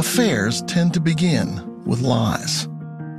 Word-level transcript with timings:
Affairs 0.00 0.62
tend 0.62 0.94
to 0.94 1.00
begin 1.00 1.84
with 1.84 2.00
lies 2.00 2.66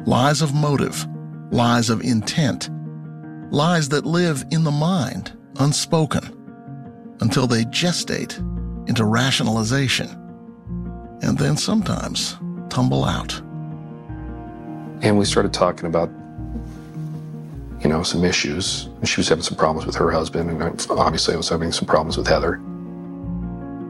lies 0.07 0.41
of 0.41 0.55
motive, 0.55 1.05
lies 1.51 1.91
of 1.91 2.01
intent, 2.01 2.71
lies 3.51 3.87
that 3.89 4.03
live 4.03 4.43
in 4.49 4.63
the 4.63 4.71
mind, 4.71 5.31
unspoken, 5.59 6.23
until 7.19 7.45
they 7.45 7.65
gestate 7.65 8.35
into 8.89 9.05
rationalization, 9.05 10.09
and 11.21 11.37
then 11.37 11.55
sometimes 11.55 12.35
tumble 12.69 13.05
out. 13.05 13.39
And 15.03 15.19
we 15.19 15.25
started 15.25 15.53
talking 15.53 15.85
about, 15.85 16.09
you 17.79 17.89
know, 17.89 18.01
some 18.01 18.25
issues. 18.25 18.89
She 19.03 19.19
was 19.19 19.29
having 19.29 19.43
some 19.43 19.55
problems 19.55 19.85
with 19.85 19.97
her 19.97 20.09
husband, 20.09 20.49
and 20.49 20.87
obviously 20.89 21.35
I 21.35 21.37
was 21.37 21.47
having 21.47 21.71
some 21.71 21.85
problems 21.85 22.17
with 22.17 22.25
Heather. 22.25 22.59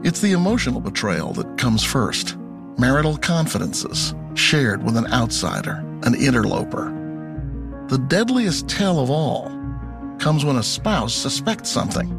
It's 0.04 0.20
the 0.20 0.32
emotional 0.32 0.82
betrayal 0.82 1.32
that 1.32 1.56
comes 1.56 1.82
first. 1.82 2.36
Marital 2.78 3.16
confidences 3.18 4.14
shared 4.34 4.82
with 4.82 4.96
an 4.96 5.06
outsider, 5.12 5.84
an 6.02 6.14
interloper. 6.14 6.90
The 7.88 7.98
deadliest 7.98 8.68
tell 8.68 9.00
of 9.00 9.10
all 9.10 9.50
comes 10.18 10.44
when 10.44 10.56
a 10.56 10.62
spouse 10.62 11.14
suspects 11.14 11.70
something, 11.70 12.10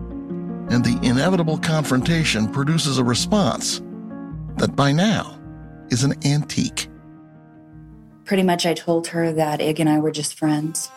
and 0.70 0.84
the 0.84 1.00
inevitable 1.02 1.58
confrontation 1.58 2.48
produces 2.48 2.98
a 2.98 3.04
response 3.04 3.82
that 4.58 4.76
by 4.76 4.92
now 4.92 5.40
is 5.90 6.04
an 6.04 6.14
antique. 6.26 6.88
Pretty 8.26 8.44
much, 8.44 8.66
I 8.66 8.74
told 8.74 9.08
her 9.08 9.34
that 9.34 9.62
Ig 9.62 9.80
and 9.80 9.90
I 9.90 10.00
were 10.00 10.12
just 10.12 10.38
friends. 10.38 10.90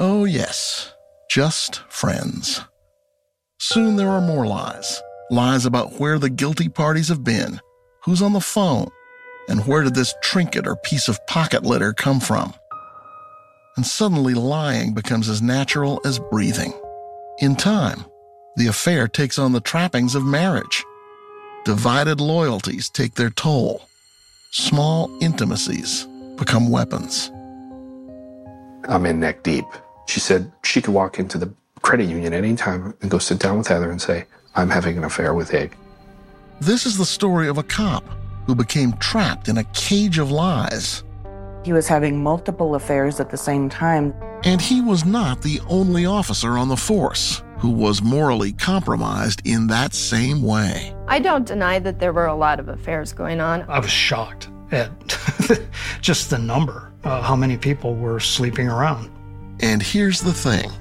Oh, 0.00 0.24
yes, 0.24 0.94
just 1.28 1.80
friends. 1.88 2.62
Soon 3.58 3.96
there 3.96 4.08
are 4.08 4.20
more 4.20 4.46
lies. 4.46 5.02
Lies 5.30 5.66
about 5.66 6.00
where 6.00 6.18
the 6.18 6.30
guilty 6.30 6.68
parties 6.68 7.08
have 7.08 7.22
been, 7.22 7.60
who's 8.04 8.22
on 8.22 8.32
the 8.32 8.40
phone, 8.40 8.88
and 9.48 9.66
where 9.66 9.82
did 9.82 9.94
this 9.94 10.14
trinket 10.22 10.66
or 10.66 10.76
piece 10.76 11.08
of 11.08 11.24
pocket 11.26 11.64
litter 11.64 11.92
come 11.92 12.18
from. 12.18 12.54
And 13.76 13.86
suddenly 13.86 14.34
lying 14.34 14.94
becomes 14.94 15.28
as 15.28 15.42
natural 15.42 16.00
as 16.04 16.18
breathing. 16.18 16.72
In 17.40 17.56
time, 17.56 18.04
the 18.56 18.66
affair 18.66 19.06
takes 19.06 19.38
on 19.38 19.52
the 19.52 19.60
trappings 19.60 20.14
of 20.14 20.24
marriage. 20.24 20.84
Divided 21.64 22.20
loyalties 22.20 22.88
take 22.88 23.14
their 23.14 23.30
toll. 23.30 23.82
Small 24.50 25.10
intimacies 25.20 26.06
become 26.36 26.70
weapons. 26.70 27.30
I'm 28.88 29.04
in 29.04 29.20
neck 29.20 29.42
deep. 29.42 29.66
She 30.06 30.20
said 30.20 30.50
she 30.64 30.80
could 30.80 30.94
walk 30.94 31.18
into 31.18 31.36
the 31.36 31.52
credit 31.82 32.04
union 32.04 32.32
anytime 32.32 32.94
and 33.02 33.10
go 33.10 33.18
sit 33.18 33.38
down 33.38 33.58
with 33.58 33.68
Heather 33.68 33.90
and 33.90 34.00
say, 34.00 34.24
I'm 34.58 34.70
having 34.70 34.98
an 34.98 35.04
affair 35.04 35.34
with 35.34 35.54
Ig. 35.54 35.76
This 36.60 36.84
is 36.84 36.98
the 36.98 37.04
story 37.04 37.46
of 37.46 37.58
a 37.58 37.62
cop 37.62 38.02
who 38.46 38.56
became 38.56 38.92
trapped 38.94 39.48
in 39.48 39.58
a 39.58 39.64
cage 39.72 40.18
of 40.18 40.32
lies. 40.32 41.04
He 41.64 41.72
was 41.72 41.86
having 41.86 42.20
multiple 42.24 42.74
affairs 42.74 43.20
at 43.20 43.30
the 43.30 43.36
same 43.36 43.68
time. 43.68 44.12
And 44.42 44.60
he 44.60 44.80
was 44.80 45.04
not 45.04 45.42
the 45.42 45.60
only 45.68 46.06
officer 46.06 46.58
on 46.58 46.68
the 46.68 46.76
force 46.76 47.40
who 47.58 47.70
was 47.70 48.02
morally 48.02 48.50
compromised 48.50 49.42
in 49.44 49.68
that 49.68 49.94
same 49.94 50.42
way. 50.42 50.92
I 51.06 51.20
don't 51.20 51.46
deny 51.46 51.78
that 51.78 52.00
there 52.00 52.12
were 52.12 52.26
a 52.26 52.34
lot 52.34 52.58
of 52.58 52.68
affairs 52.68 53.12
going 53.12 53.40
on. 53.40 53.62
I 53.68 53.78
was 53.78 53.90
shocked 53.90 54.48
at 54.72 54.90
just 56.00 56.30
the 56.30 56.38
number, 56.38 56.92
uh, 57.04 57.22
how 57.22 57.36
many 57.36 57.56
people 57.56 57.94
were 57.94 58.18
sleeping 58.18 58.68
around. 58.68 59.08
And 59.60 59.80
here's 59.80 60.20
the 60.20 60.32
thing 60.32 60.72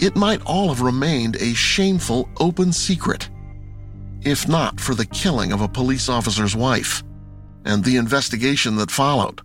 it 0.00 0.16
might 0.16 0.42
all 0.46 0.68
have 0.68 0.80
remained 0.80 1.36
a 1.36 1.54
shameful 1.54 2.28
open 2.40 2.72
secret, 2.72 3.28
if 4.22 4.48
not 4.48 4.80
for 4.80 4.94
the 4.94 5.06
killing 5.06 5.52
of 5.52 5.60
a 5.60 5.68
police 5.68 6.08
officer's 6.08 6.54
wife 6.54 7.02
and 7.64 7.84
the 7.84 7.96
investigation 7.96 8.76
that 8.76 8.90
followed. 8.90 9.42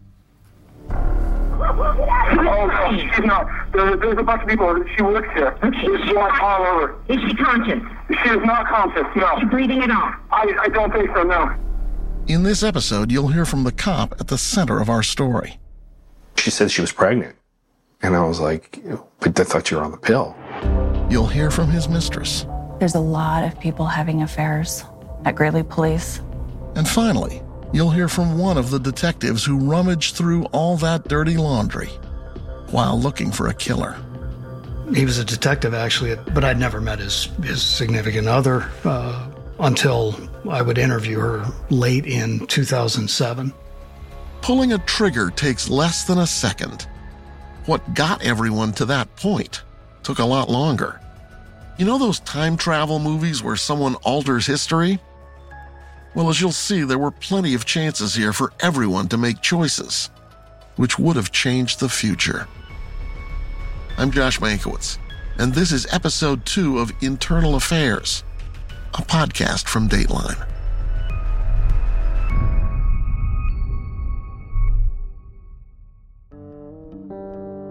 Oh, 2.46 2.91
she's 2.91 3.25
not. 3.25 3.47
There, 3.74 3.96
there's 3.96 4.18
a 4.18 4.24
bunch 4.24 4.44
of 4.44 4.47
people. 4.47 4.84
She 4.96 5.02
works 5.02 5.30
here. 5.34 5.58
She's 5.81 6.12
blood 6.12 6.40
all 6.41 6.66
over. 6.66 6.96
Is 7.08 7.20
she 7.28 7.35
conscious? 7.35 7.81
She 8.09 8.30
is 8.30 8.46
not 8.46 8.68
conscious, 8.68 9.06
no. 9.16 9.35
Is 9.35 9.40
she 9.40 9.46
breathing 9.46 9.81
at 9.81 9.91
all? 9.91 10.14
I, 10.31 10.53
I 10.62 10.68
don't 10.70 10.91
think 10.91 11.09
so, 11.16 11.24
no. 11.24 11.56
In 12.28 12.44
this 12.44 12.64
episode, 12.64 13.12
you'll 13.12 13.30
hear 13.30 13.46
from 13.46 13.64
the 13.64 13.72
cop 13.72 14.20
at 14.20 14.28
the 14.28 14.38
center 14.38 14.80
of 14.80 14.90
our 14.90 15.03
story. 15.03 15.59
She 16.38 16.52
said 16.52 16.72
she 16.72 16.81
was 16.81 16.91
pregnant. 16.91 17.35
And 18.02 18.16
I 18.16 18.24
was 18.25 18.40
like, 18.40 18.84
but 19.20 19.40
I 19.40 19.44
thought 19.44 19.72
you 19.72 19.78
were 19.78 19.84
on 19.84 19.91
the 19.91 19.97
pill. 19.97 20.35
You'll 21.09 21.28
hear 21.28 21.52
from 21.52 21.69
his 21.69 21.88
mistress. 21.88 22.46
There's 22.80 22.96
a 22.96 23.00
lot 23.00 23.44
of 23.44 23.59
people 23.59 23.86
having 23.86 24.22
affairs 24.22 24.84
at 25.25 25.36
Greeley 25.36 25.64
Police. 25.64 26.22
And 26.75 26.88
finally, 26.88 27.41
you'll 27.72 27.91
hear 27.91 28.08
from 28.08 28.38
one 28.38 28.58
of 28.58 28.72
the 28.72 28.80
detectives 28.80 29.44
who 29.44 29.58
rummaged 29.58 30.16
through 30.16 30.46
all 30.46 30.78
that 30.78 31.08
dirty 31.08 31.38
laundry 31.38 31.90
while 32.72 33.00
looking 33.00 33.31
for 33.31 33.47
a 33.47 33.53
killer. 33.53 33.96
He 34.94 35.06
was 35.06 35.18
a 35.18 35.25
detective, 35.25 35.74
actually, 35.74 36.16
but 36.34 36.44
I'd 36.44 36.59
never 36.59 36.81
met 36.81 37.00
his, 37.00 37.25
his 37.44 37.62
significant 37.62 38.28
other 38.28 38.70
uh, 38.84 39.30
until 39.59 40.16
I 40.50 40.62
would 40.62 40.78
interview 40.78 41.20
her 41.20 41.46
late 41.70 42.06
in 42.06 42.46
2007. 42.47 43.53
Pulling 44.41 44.74
a 44.74 44.78
trigger 44.80 45.30
takes 45.30 45.70
less 45.70 46.03
than 46.03 46.18
a 46.18 46.28
second. 46.28 46.88
What 47.66 47.94
got 47.94 48.24
everyone 48.24 48.74
to 48.74 48.85
that 48.85 49.16
point 49.16 49.64
took 50.03 50.19
a 50.19 50.25
lot 50.25 50.50
longer. 50.50 51.00
You 51.78 51.86
know 51.86 51.97
those 51.97 52.19
time 52.19 52.56
travel 52.56 53.00
movies 53.00 53.41
where 53.41 53.56
someone 53.56 53.96
alters 53.96 54.46
history? 54.46 55.00
Well, 56.14 56.30
as 56.30 56.40
you'll 56.40 56.52
see, 56.52 56.84
there 56.84 57.00
were 57.00 57.12
plenty 57.12 57.56
of 57.56 57.66
chances 57.66 58.14
here 58.14 58.34
for 58.34 58.53
everyone 58.59 59.08
to 59.09 59.18
make 59.18 59.41
choices, 59.41 60.12
which 60.75 61.00
would 61.00 61.16
have 61.16 61.31
changed 61.31 61.80
the 61.80 61.90
future. 61.90 62.47
I'm 63.97 64.12
Josh 64.12 64.40
Mankiewicz, 64.40 65.00
and 65.38 65.53
this 65.53 65.72
is 65.72 65.91
episode 65.91 66.46
two 66.46 66.78
of 66.78 66.91
Internal 67.02 67.56
Affairs, 67.56 68.24
a 68.94 69.02
podcast 69.02 69.68
from 69.68 69.90
Dateline. 69.90 70.53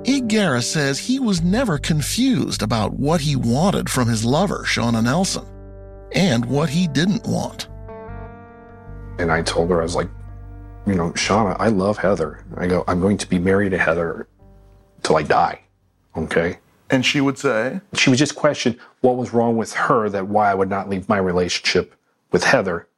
Ig 0.05 0.29
Guerra 0.29 0.63
says 0.63 0.99
he 0.99 1.21
was 1.21 1.43
never 1.43 1.79
confused 1.79 2.63
about 2.63 2.95
what 2.95 3.21
he 3.21 3.37
wanted 3.37 3.89
from 3.89 4.09
his 4.09 4.25
lover, 4.25 4.65
Shauna 4.67 5.03
Nelson, 5.05 5.47
and 6.13 6.45
what 6.45 6.69
he 6.69 6.89
didn't 6.89 7.25
want. 7.25 7.69
And 9.19 9.31
I 9.31 9.43
told 9.43 9.71
her, 9.71 9.81
I 9.81 9.85
was 9.85 9.95
like, 9.95 10.09
you 10.87 10.95
know, 10.95 11.11
Shauna, 11.13 11.57
I 11.61 11.69
love 11.69 11.99
Heather. 11.99 12.45
I 12.57 12.67
go, 12.67 12.83
I'm 12.89 13.01
going 13.01 13.19
to 13.19 13.29
be 13.29 13.39
married 13.39 13.71
to 13.71 13.79
Heather 13.79 14.27
till 15.05 15.17
I 15.17 15.23
die. 15.23 15.61
Okay. 16.17 16.59
And 16.91 17.07
she 17.07 17.21
would 17.21 17.39
say? 17.39 17.81
She 17.95 18.11
would 18.11 18.19
just 18.19 18.35
question 18.35 18.79
what 19.01 19.17
was 19.17 19.33
wrong 19.33 19.57
with 19.57 19.73
her 19.73 20.09
that 20.09 20.27
why 20.27 20.51
I 20.51 20.55
would 20.55 20.69
not 20.69 20.89
leave 20.89 21.09
my 21.09 21.19
relationship 21.19 21.95
with 22.33 22.43
Heather. 22.43 22.89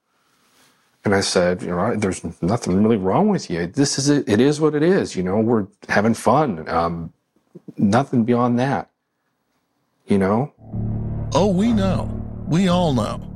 And 1.05 1.15
I 1.15 1.21
said, 1.21 1.61
you 1.63 1.69
know, 1.69 1.95
there's 1.97 2.25
nothing 2.43 2.83
really 2.83 2.97
wrong 2.97 3.29
with 3.29 3.51
you. 3.51 3.67
This 3.67 3.99
is 3.99 4.09
it. 4.09 4.29
It 4.29 4.41
is 4.41 4.61
what 4.61 4.75
it 4.75 4.83
is. 4.83 5.15
You 5.15 5.23
know, 5.23 5.39
we're 5.39 5.67
having 5.89 6.15
fun. 6.15 6.67
Um, 6.69 7.13
nothing 7.77 8.25
beyond 8.25 8.59
that. 8.59 8.91
You 10.07 10.19
know? 10.19 10.53
Oh, 11.35 11.49
we 11.49 11.73
know. 11.73 12.11
We 12.47 12.69
all 12.69 12.95
know. 12.95 13.31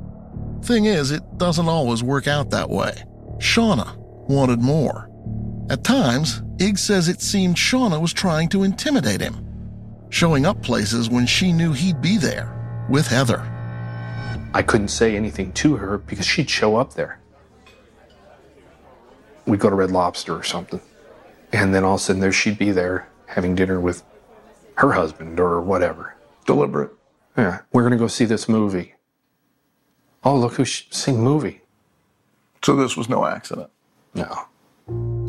Thing 0.63 0.85
is, 0.85 1.11
it 1.11 1.21
doesn't 1.37 1.67
always 1.67 2.03
work 2.03 2.27
out 2.27 2.49
that 2.49 2.69
way. 2.69 3.03
Shauna 3.37 3.95
wanted 4.27 4.61
more. 4.61 5.09
At 5.69 5.83
times, 5.83 6.41
Ig 6.59 6.77
says 6.77 7.07
it 7.07 7.21
seemed 7.21 7.55
Shauna 7.55 8.01
was 8.01 8.13
trying 8.13 8.49
to 8.49 8.63
intimidate 8.63 9.21
him, 9.21 9.45
showing 10.09 10.45
up 10.45 10.61
places 10.63 11.09
when 11.09 11.27
she 11.27 11.53
knew 11.53 11.71
he'd 11.71 12.01
be 12.01 12.17
there 12.17 12.87
with 12.89 13.07
Heather. 13.07 13.41
I 14.53 14.63
couldn't 14.63 14.87
say 14.87 15.15
anything 15.15 15.51
to 15.53 15.75
her 15.75 15.99
because 15.99 16.25
she'd 16.25 16.49
show 16.49 16.75
up 16.75 16.95
there. 16.95 17.18
We'd 19.49 19.59
go 19.59 19.69
to 19.69 19.75
Red 19.75 19.89
Lobster 19.89 20.35
or 20.35 20.43
something. 20.43 20.79
And 21.51 21.73
then 21.73 21.83
all 21.83 21.95
of 21.95 22.01
a 22.01 22.03
sudden 22.03 22.21
there 22.21 22.31
she'd 22.31 22.59
be 22.59 22.71
there 22.71 23.09
having 23.25 23.55
dinner 23.55 23.79
with 23.79 24.03
her 24.75 24.93
husband 24.93 25.39
or 25.39 25.59
whatever. 25.59 26.15
Deliberate. 26.45 26.91
Yeah. 27.35 27.61
We're 27.73 27.81
going 27.81 27.93
to 27.93 27.97
go 27.97 28.07
see 28.07 28.25
this 28.25 28.47
movie. 28.47 28.93
Oh, 30.23 30.37
look 30.37 30.53
who's 30.53 30.85
seeing 30.91 31.23
movie. 31.23 31.61
So 32.63 32.75
this 32.75 32.95
was 32.95 33.09
no 33.09 33.25
accident? 33.25 33.71
No. 34.13 34.45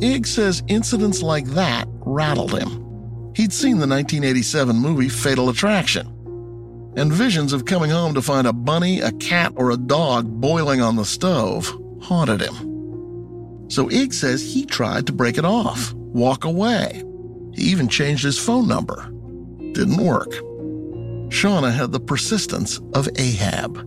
Ig 0.03 0.27
says 0.27 0.63
incidents 0.69 1.23
like 1.23 1.47
that 1.47 1.87
rattled 2.01 2.53
him. 2.59 3.33
He'd 3.35 3.53
seen 3.53 3.79
the 3.79 3.87
1987 3.87 4.77
movie 4.77 5.09
Fatal 5.09 5.49
Attraction, 5.49 6.07
and 6.97 7.13
visions 7.13 7.53
of 7.53 7.65
coming 7.65 7.91
home 7.91 8.15
to 8.15 8.23
find 8.23 8.47
a 8.47 8.53
bunny, 8.53 9.01
a 9.01 9.13
cat, 9.13 9.53
or 9.57 9.71
a 9.71 9.77
dog 9.77 10.27
boiling 10.27 10.81
on 10.81 10.97
the 10.97 11.05
stove 11.05 11.73
haunted 12.03 12.41
him. 12.41 12.70
So 13.71 13.89
Ig 13.89 14.13
says 14.13 14.43
he 14.43 14.67
tried 14.67 15.07
to 15.07 15.13
break 15.13 15.39
it 15.39 15.45
off, 15.45 15.93
walk 15.95 16.45
away. 16.45 17.05
He 17.55 17.63
even 17.71 17.89
changed 17.89 18.25
his 18.25 18.37
phone 18.37 18.67
number. 18.67 19.09
Didn't 19.75 20.05
work. 20.05 20.31
Shauna 21.31 21.73
had 21.73 21.93
the 21.93 22.01
persistence 22.01 22.81
of 22.95 23.09
Ahab. 23.17 23.87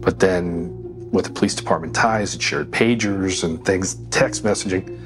But 0.00 0.20
then, 0.20 0.70
with 1.10 1.26
the 1.26 1.32
police 1.32 1.54
department 1.54 1.94
ties 1.94 2.32
and 2.32 2.42
shared 2.42 2.70
pagers 2.70 3.44
and 3.44 3.62
things, 3.66 3.96
text 4.10 4.44
messaging, 4.44 4.98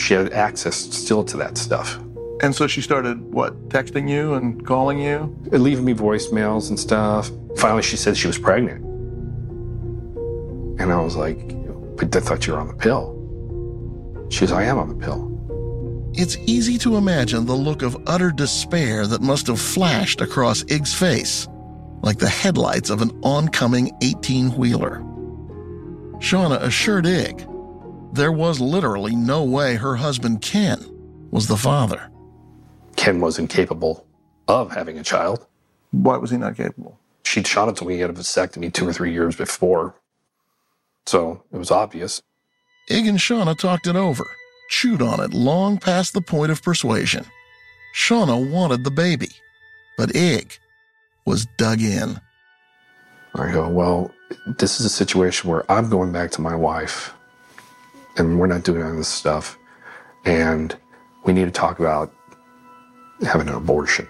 she 0.00 0.14
had 0.14 0.32
access 0.32 0.76
still 0.76 1.22
to 1.24 1.36
that 1.36 1.58
stuff. 1.58 1.98
And 2.42 2.54
so 2.54 2.66
she 2.66 2.80
started, 2.80 3.20
what, 3.30 3.68
texting 3.68 4.08
you 4.08 4.32
and 4.32 4.66
calling 4.66 4.98
you? 4.98 5.36
And 5.52 5.62
leaving 5.62 5.84
me 5.84 5.92
voicemails 5.92 6.70
and 6.70 6.80
stuff. 6.80 7.30
Finally, 7.58 7.82
she 7.82 7.98
said 7.98 8.16
she 8.16 8.26
was 8.26 8.38
pregnant. 8.38 8.82
And 10.80 10.90
I 10.90 10.98
was 11.02 11.14
like, 11.14 11.54
but 11.98 12.16
I 12.16 12.20
thought 12.20 12.46
you 12.46 12.54
were 12.54 12.58
on 12.58 12.68
the 12.68 12.74
pill. 12.74 13.19
She 14.30 14.44
was, 14.44 14.52
I 14.52 14.64
am 14.64 14.78
on 14.78 14.88
the 14.88 14.94
pill. 14.94 15.30
It's 16.14 16.36
easy 16.46 16.78
to 16.78 16.96
imagine 16.96 17.46
the 17.46 17.54
look 17.54 17.82
of 17.82 17.96
utter 18.06 18.30
despair 18.30 19.06
that 19.06 19.20
must 19.20 19.46
have 19.46 19.60
flashed 19.60 20.20
across 20.20 20.64
Ig's 20.68 20.94
face, 20.94 21.46
like 22.02 22.18
the 22.18 22.28
headlights 22.28 22.90
of 22.90 23.02
an 23.02 23.10
oncoming 23.22 23.92
18 24.02 24.56
wheeler. 24.56 25.00
Shauna 26.18 26.60
assured 26.62 27.06
Ig 27.06 27.46
there 28.12 28.32
was 28.32 28.60
literally 28.60 29.14
no 29.14 29.44
way 29.44 29.76
her 29.76 29.94
husband 29.94 30.42
Ken 30.42 30.84
was 31.30 31.46
the 31.46 31.56
father. 31.56 32.10
Ken 32.96 33.20
was 33.20 33.38
incapable 33.38 34.04
of 34.48 34.72
having 34.72 34.98
a 34.98 35.04
child. 35.04 35.46
Why 35.92 36.16
was 36.16 36.30
he 36.30 36.36
not 36.36 36.56
capable? 36.56 36.98
She'd 37.24 37.46
shot 37.46 37.68
it 37.68 37.76
to 37.76 37.84
me 37.84 38.02
at 38.02 38.10
a 38.10 38.12
vasectomy 38.12 38.72
two 38.72 38.88
or 38.88 38.92
three 38.92 39.12
years 39.12 39.36
before. 39.36 39.94
So 41.06 41.44
it 41.52 41.56
was 41.56 41.70
obvious. 41.70 42.20
Ig 42.90 43.06
and 43.06 43.18
Shauna 43.18 43.56
talked 43.56 43.86
it 43.86 43.96
over, 43.96 44.26
chewed 44.68 45.00
on 45.00 45.20
it 45.20 45.32
long 45.32 45.78
past 45.78 46.12
the 46.12 46.20
point 46.20 46.50
of 46.50 46.62
persuasion. 46.62 47.24
Shauna 47.94 48.50
wanted 48.50 48.82
the 48.84 48.90
baby, 48.90 49.30
but 49.96 50.14
Ig 50.14 50.58
was 51.24 51.46
dug 51.56 51.80
in. 51.80 52.20
I 53.36 53.52
go, 53.52 53.68
well, 53.68 54.12
this 54.58 54.80
is 54.80 54.86
a 54.86 54.90
situation 54.90 55.48
where 55.48 55.70
I'm 55.70 55.88
going 55.88 56.10
back 56.10 56.32
to 56.32 56.40
my 56.40 56.54
wife 56.54 57.14
and 58.16 58.38
we're 58.38 58.46
not 58.46 58.64
doing 58.64 58.82
any 58.82 58.90
of 58.90 58.96
this 58.96 59.08
stuff. 59.08 59.56
And 60.24 60.76
we 61.24 61.32
need 61.32 61.44
to 61.44 61.50
talk 61.50 61.78
about 61.78 62.12
having 63.22 63.48
an 63.48 63.54
abortion. 63.54 64.06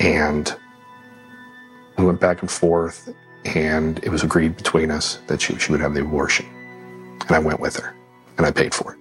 And 0.00 0.54
we 1.96 2.04
went 2.04 2.20
back 2.20 2.42
and 2.42 2.50
forth, 2.50 3.14
and 3.44 4.02
it 4.02 4.08
was 4.08 4.22
agreed 4.22 4.56
between 4.56 4.90
us 4.90 5.20
that 5.28 5.40
she, 5.40 5.56
she 5.58 5.70
would 5.70 5.80
have 5.80 5.94
the 5.94 6.00
abortion. 6.00 6.46
And 7.26 7.36
I 7.36 7.38
went 7.38 7.60
with 7.60 7.76
her, 7.76 7.96
and 8.36 8.46
I 8.46 8.50
paid 8.50 8.74
for 8.74 8.92
it. 8.92 8.98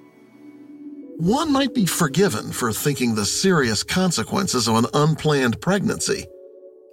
One 1.18 1.52
might 1.52 1.74
be 1.74 1.86
forgiven 1.86 2.52
for 2.52 2.74
thinking 2.74 3.16
the 3.16 3.26
serious 3.26 3.84
consequences 3.84 4.68
of 4.68 4.76
an 4.76 4.86
unplanned 4.94 5.62
pregnancy 5.62 6.26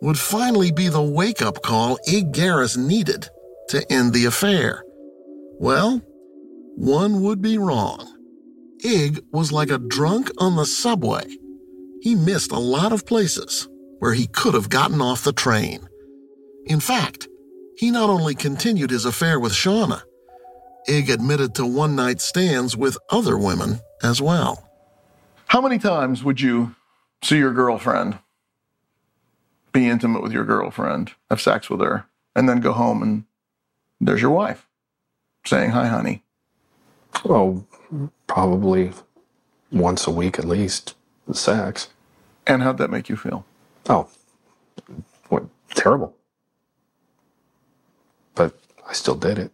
would 0.03 0.19
finally 0.19 0.71
be 0.71 0.89
the 0.89 1.03
wake 1.03 1.43
up 1.43 1.63
call 1.63 1.99
Ig 2.07 2.33
Garris 2.33 2.77
needed 2.77 3.29
to 3.69 3.91
end 3.93 4.13
the 4.13 4.27
affair. 4.27 4.85
Well, 5.59 6.03
one 6.77 7.23
would 7.23 7.41
be 7.43 7.59
wrong. 7.59 8.07
Ig 8.85 9.21
was 9.33 9.53
like 9.53 9.71
a 9.71 9.79
drunk 9.79 10.31
on 10.39 10.57
the 10.57 10.67
subway. 10.67 11.25
He 12.01 12.15
missed 12.15 12.53
a 12.53 12.59
lot 12.59 12.93
of 12.93 13.07
places 13.07 13.69
where 13.99 14.15
he 14.15 14.27
could 14.27 14.55
have 14.55 14.71
gotten 14.71 15.01
off 15.01 15.25
the 15.25 15.33
train. 15.33 15.87
In 16.67 16.81
fact, 16.81 17.29
he 17.77 17.91
not 17.91 18.11
only 18.11 18.35
continued 18.35 18.91
his 18.91 19.05
affair 19.05 19.39
with 19.39 19.53
Shauna, 19.53 20.03
Ig 20.89 21.11
admitted 21.11 21.55
to 21.55 21.67
one 21.67 21.95
night 21.95 22.21
stands 22.21 22.77
with 22.77 22.99
other 23.11 23.37
women 23.39 23.81
as 24.03 24.21
well. 24.21 24.69
How 25.47 25.61
many 25.61 25.79
times 25.79 26.23
would 26.25 26.41
you 26.41 26.75
see 27.23 27.39
your 27.39 27.53
girlfriend, 27.53 28.19
be 29.73 29.89
intimate 29.89 30.23
with 30.23 30.33
your 30.33 30.45
girlfriend, 30.45 31.13
have 31.29 31.41
sex 31.41 31.69
with 31.69 31.81
her, 31.81 32.07
and 32.35 32.49
then 32.49 32.61
go 32.61 32.73
home 32.73 33.03
and 33.03 33.25
there's 34.01 34.23
your 34.23 34.31
wife 34.31 34.67
saying, 35.45 35.71
Hi, 35.71 35.87
honey? 35.87 36.23
Well, 37.25 37.67
probably 38.27 38.93
once 39.71 40.07
a 40.07 40.11
week 40.11 40.39
at 40.39 40.45
least, 40.45 40.95
sex. 41.33 41.89
And 42.47 42.63
how'd 42.63 42.79
that 42.79 42.91
make 42.91 43.09
you 43.09 43.17
feel? 43.17 43.45
Oh, 43.89 44.09
what, 45.29 45.45
terrible. 45.75 46.15
But 48.35 48.59
I 48.89 48.93
still 48.93 49.15
did 49.15 49.39
it. 49.39 49.53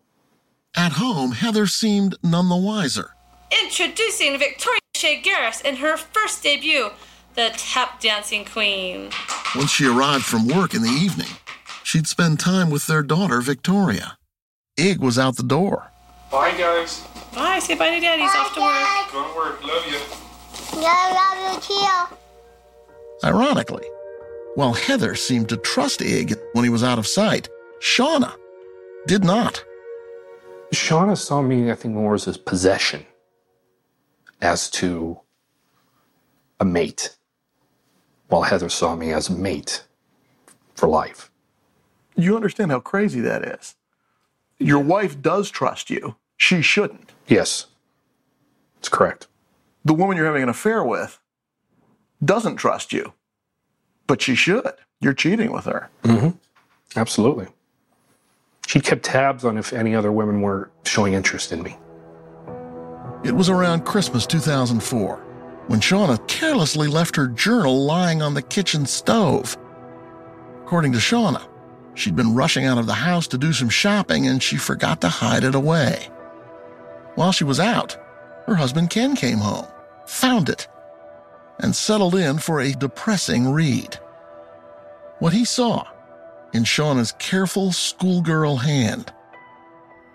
At 0.76 0.92
home, 0.92 1.32
Heather 1.32 1.66
seemed 1.66 2.16
none 2.22 2.48
the 2.48 2.56
wiser. 2.56 3.10
Introducing 3.62 4.38
Victoria 4.38 4.80
Shea 4.94 5.22
Garris 5.22 5.64
in 5.64 5.76
her 5.76 5.96
first 5.96 6.42
debut, 6.42 6.90
the 7.34 7.50
tap 7.56 8.00
dancing 8.00 8.44
queen. 8.44 9.10
Once 9.54 9.70
she 9.70 9.86
arrived 9.86 10.24
from 10.24 10.46
work 10.46 10.74
in 10.74 10.82
the 10.82 10.88
evening, 10.88 11.28
she'd 11.82 12.06
spend 12.06 12.40
time 12.40 12.68
with 12.68 12.86
their 12.86 13.02
daughter, 13.02 13.40
Victoria. 13.40 14.18
Ig 14.76 15.00
was 15.00 15.18
out 15.18 15.36
the 15.36 15.42
door. 15.42 15.90
Bye, 16.30 16.52
guys. 16.58 17.02
Bye. 17.34 17.58
Say 17.58 17.74
bye 17.74 17.90
to 17.90 18.00
daddy. 18.00 18.22
He's 18.22 18.34
off 18.34 18.54
to 18.54 18.60
work. 18.60 19.12
Go 19.12 19.32
to 19.32 19.36
work. 19.36 19.64
Love 19.64 19.86
you. 19.86 19.98
Yeah, 20.82 20.92
I 20.92 21.36
love 21.38 21.54
you 21.54 21.60
too. 21.60 23.26
Ironically, 23.26 23.84
while 24.56 24.74
Heather 24.74 25.14
seemed 25.14 25.48
to 25.48 25.56
trust 25.56 26.02
Ig 26.02 26.34
when 26.52 26.64
he 26.64 26.70
was 26.70 26.82
out 26.82 26.98
of 26.98 27.06
sight, 27.06 27.48
Shauna 27.80 28.34
did 29.06 29.24
not. 29.24 29.64
Shauna 30.72 31.16
saw 31.16 31.42
me, 31.42 31.70
I 31.70 31.74
think, 31.74 31.94
more 31.94 32.14
as 32.14 32.24
his 32.24 32.36
possession 32.36 33.06
as 34.40 34.68
to 34.70 35.20
a 36.60 36.64
mate, 36.64 37.16
while 38.28 38.42
Heather 38.42 38.68
saw 38.68 38.96
me 38.96 39.12
as 39.12 39.28
a 39.28 39.32
mate 39.32 39.84
for 40.74 40.88
life. 40.88 41.30
You 42.16 42.36
understand 42.36 42.70
how 42.70 42.80
crazy 42.80 43.20
that 43.20 43.42
is. 43.42 43.74
Your 44.58 44.80
wife 44.80 45.20
does 45.20 45.50
trust 45.50 45.90
you. 45.90 46.16
She 46.36 46.62
shouldn't. 46.62 47.12
Yes, 47.26 47.66
it's 48.78 48.88
correct. 48.88 49.26
The 49.84 49.94
woman 49.94 50.16
you're 50.16 50.26
having 50.26 50.42
an 50.42 50.48
affair 50.48 50.82
with 50.82 51.18
doesn't 52.24 52.56
trust 52.56 52.92
you, 52.92 53.12
but 54.06 54.22
she 54.22 54.34
should. 54.34 54.72
You're 55.00 55.12
cheating 55.12 55.52
with 55.52 55.66
her. 55.66 55.90
Mm-hmm. 56.02 56.30
Absolutely. 56.98 57.48
She 58.66 58.80
kept 58.80 59.04
tabs 59.04 59.44
on 59.44 59.56
if 59.56 59.72
any 59.72 59.94
other 59.94 60.10
women 60.10 60.40
were 60.42 60.70
showing 60.84 61.14
interest 61.14 61.52
in 61.52 61.62
me. 61.62 61.78
It 63.24 63.34
was 63.34 63.48
around 63.48 63.84
Christmas 63.84 64.26
2004 64.26 65.16
when 65.68 65.80
Shauna 65.80 66.26
carelessly 66.28 66.88
left 66.88 67.16
her 67.16 67.28
journal 67.28 67.84
lying 67.84 68.22
on 68.22 68.34
the 68.34 68.42
kitchen 68.42 68.86
stove. 68.86 69.56
According 70.62 70.92
to 70.92 70.98
Shauna, 70.98 71.46
she'd 71.94 72.16
been 72.16 72.34
rushing 72.34 72.66
out 72.66 72.78
of 72.78 72.86
the 72.86 72.94
house 72.94 73.26
to 73.28 73.38
do 73.38 73.52
some 73.52 73.68
shopping 73.68 74.26
and 74.26 74.42
she 74.42 74.56
forgot 74.56 75.00
to 75.00 75.08
hide 75.08 75.44
it 75.44 75.54
away. 75.54 76.08
While 77.14 77.32
she 77.32 77.44
was 77.44 77.60
out, 77.60 77.96
her 78.46 78.54
husband 78.56 78.90
Ken 78.90 79.16
came 79.16 79.38
home, 79.38 79.66
found 80.06 80.48
it, 80.48 80.68
and 81.60 81.74
settled 81.74 82.14
in 82.14 82.38
for 82.38 82.60
a 82.60 82.72
depressing 82.72 83.50
read. 83.52 83.98
What 85.20 85.32
he 85.32 85.44
saw 85.44 85.86
in 86.56 86.64
Shauna's 86.64 87.12
careful 87.18 87.70
schoolgirl 87.70 88.56
hand 88.56 89.12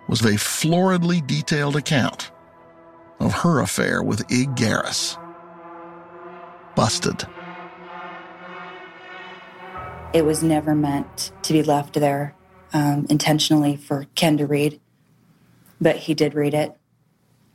was 0.09 0.21
a 0.21 0.37
floridly 0.37 1.25
detailed 1.25 1.75
account 1.75 2.31
of 3.19 3.31
her 3.31 3.59
affair 3.59 4.01
with 4.01 4.21
Ig 4.31 4.55
Garris. 4.55 5.17
Busted. 6.75 7.27
It 10.13 10.25
was 10.25 10.41
never 10.41 10.73
meant 10.73 11.31
to 11.43 11.53
be 11.53 11.61
left 11.61 11.93
there 11.93 12.33
um, 12.73 13.05
intentionally 13.09 13.75
for 13.75 14.07
Ken 14.15 14.37
to 14.37 14.47
read, 14.47 14.81
but 15.79 15.95
he 15.95 16.15
did 16.15 16.33
read 16.33 16.55
it, 16.55 16.75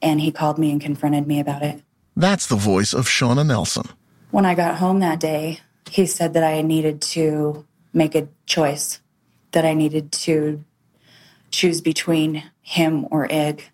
and 0.00 0.20
he 0.20 0.30
called 0.30 0.58
me 0.58 0.70
and 0.70 0.80
confronted 0.80 1.26
me 1.26 1.40
about 1.40 1.62
it. 1.62 1.82
That's 2.14 2.46
the 2.46 2.56
voice 2.56 2.94
of 2.94 3.06
Shauna 3.06 3.44
Nelson. 3.44 3.88
When 4.30 4.46
I 4.46 4.54
got 4.54 4.76
home 4.76 5.00
that 5.00 5.18
day, 5.18 5.58
he 5.90 6.06
said 6.06 6.34
that 6.34 6.44
I 6.44 6.62
needed 6.62 7.02
to 7.02 7.66
make 7.96 8.14
a 8.14 8.28
choice, 8.44 9.00
that 9.52 9.64
I 9.64 9.72
needed 9.72 10.12
to 10.12 10.62
choose 11.50 11.80
between 11.80 12.44
him 12.60 13.06
or 13.10 13.26
Ig. 13.26 13.64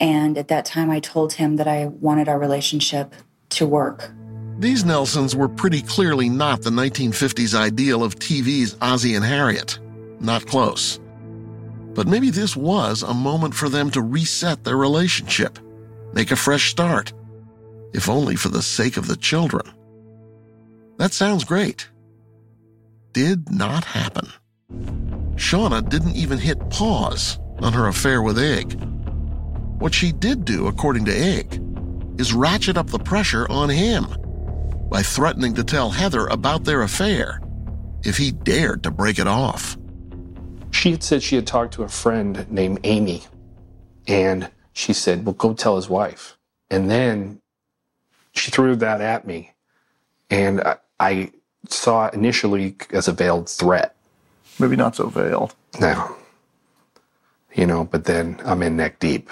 And 0.00 0.36
at 0.36 0.48
that 0.48 0.64
time, 0.64 0.90
I 0.90 1.00
told 1.00 1.34
him 1.34 1.56
that 1.56 1.68
I 1.68 1.86
wanted 1.86 2.28
our 2.28 2.38
relationship 2.38 3.14
to 3.50 3.66
work. 3.66 4.10
These 4.58 4.84
Nelsons 4.84 5.36
were 5.36 5.48
pretty 5.48 5.80
clearly 5.80 6.28
not 6.28 6.62
the 6.62 6.70
1950s 6.70 7.54
ideal 7.54 8.02
of 8.02 8.18
TV's 8.18 8.76
Ozzie 8.82 9.14
and 9.14 9.24
Harriet. 9.24 9.78
Not 10.18 10.46
close. 10.46 10.98
But 11.94 12.08
maybe 12.08 12.30
this 12.30 12.56
was 12.56 13.02
a 13.02 13.14
moment 13.14 13.54
for 13.54 13.68
them 13.68 13.90
to 13.92 14.02
reset 14.02 14.64
their 14.64 14.76
relationship, 14.76 15.58
make 16.14 16.30
a 16.30 16.36
fresh 16.36 16.70
start, 16.70 17.12
if 17.92 18.08
only 18.08 18.34
for 18.34 18.48
the 18.48 18.62
sake 18.62 18.96
of 18.96 19.06
the 19.06 19.16
children. 19.16 19.66
That 20.96 21.12
sounds 21.12 21.44
great. 21.44 21.88
Did 23.16 23.50
not 23.50 23.82
happen. 23.82 24.30
Shauna 25.36 25.88
didn't 25.88 26.16
even 26.16 26.36
hit 26.36 26.68
pause 26.68 27.38
on 27.60 27.72
her 27.72 27.86
affair 27.86 28.20
with 28.20 28.38
Ig. 28.38 28.78
What 29.78 29.94
she 29.94 30.12
did 30.12 30.44
do, 30.44 30.66
according 30.66 31.06
to 31.06 31.16
Ig, 31.16 31.58
is 32.18 32.34
ratchet 32.34 32.76
up 32.76 32.88
the 32.88 32.98
pressure 32.98 33.50
on 33.50 33.70
him 33.70 34.04
by 34.90 35.00
threatening 35.00 35.54
to 35.54 35.64
tell 35.64 35.88
Heather 35.88 36.26
about 36.26 36.64
their 36.64 36.82
affair 36.82 37.40
if 38.04 38.18
he 38.18 38.32
dared 38.32 38.82
to 38.82 38.90
break 38.90 39.18
it 39.18 39.26
off. 39.26 39.78
She 40.70 40.90
had 40.90 41.02
said 41.02 41.22
she 41.22 41.36
had 41.36 41.46
talked 41.46 41.72
to 41.72 41.84
a 41.84 41.88
friend 41.88 42.46
named 42.50 42.80
Amy, 42.84 43.22
and 44.06 44.50
she 44.74 44.92
said, 44.92 45.24
Well, 45.24 45.32
go 45.32 45.54
tell 45.54 45.76
his 45.76 45.88
wife. 45.88 46.36
And 46.68 46.90
then 46.90 47.40
she 48.34 48.50
threw 48.50 48.76
that 48.76 49.00
at 49.00 49.26
me, 49.26 49.54
and 50.28 50.60
I, 50.60 50.76
I 51.00 51.32
saw 51.72 52.06
it 52.06 52.14
initially 52.14 52.76
as 52.90 53.08
a 53.08 53.12
veiled 53.12 53.48
threat. 53.48 53.94
Maybe 54.58 54.76
not 54.76 54.96
so 54.96 55.08
veiled. 55.08 55.54
No. 55.80 56.16
You 57.54 57.66
know, 57.66 57.84
but 57.84 58.04
then 58.04 58.40
I'm 58.44 58.62
in 58.62 58.76
neck 58.76 58.98
deep. 58.98 59.30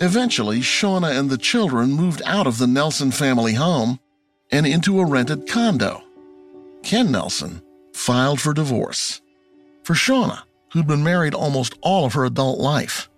Eventually, 0.00 0.58
Shauna 0.60 1.16
and 1.18 1.30
the 1.30 1.38
children 1.38 1.92
moved 1.92 2.22
out 2.26 2.46
of 2.46 2.58
the 2.58 2.66
Nelson 2.66 3.10
family 3.10 3.54
home 3.54 4.00
and 4.50 4.66
into 4.66 5.00
a 5.00 5.06
rented 5.06 5.48
condo. 5.48 6.02
Ken 6.82 7.10
Nelson 7.10 7.62
filed 7.92 8.40
for 8.40 8.52
divorce. 8.52 9.20
For 9.84 9.94
Shauna, 9.94 10.42
who'd 10.72 10.86
been 10.86 11.04
married 11.04 11.34
almost 11.34 11.78
all 11.80 12.04
of 12.04 12.14
her 12.14 12.24
adult 12.24 12.58
life, 12.58 13.08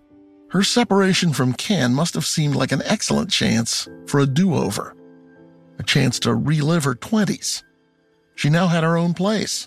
her 0.50 0.62
separation 0.62 1.32
from 1.32 1.54
Ken 1.54 1.92
must 1.92 2.14
have 2.14 2.26
seemed 2.26 2.54
like 2.54 2.72
an 2.72 2.82
excellent 2.84 3.30
chance 3.30 3.88
for 4.06 4.20
a 4.20 4.26
do 4.26 4.54
over, 4.54 4.94
a 5.78 5.82
chance 5.82 6.18
to 6.20 6.34
relive 6.34 6.84
her 6.84 6.94
20s. 6.94 7.62
She 8.36 8.48
now 8.48 8.68
had 8.68 8.84
her 8.84 8.96
own 8.96 9.14
place, 9.14 9.66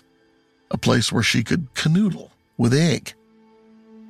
a 0.70 0.78
place 0.78 1.12
where 1.12 1.22
she 1.22 1.44
could 1.44 1.74
canoodle 1.74 2.30
with 2.56 2.72
Ig. 2.72 3.12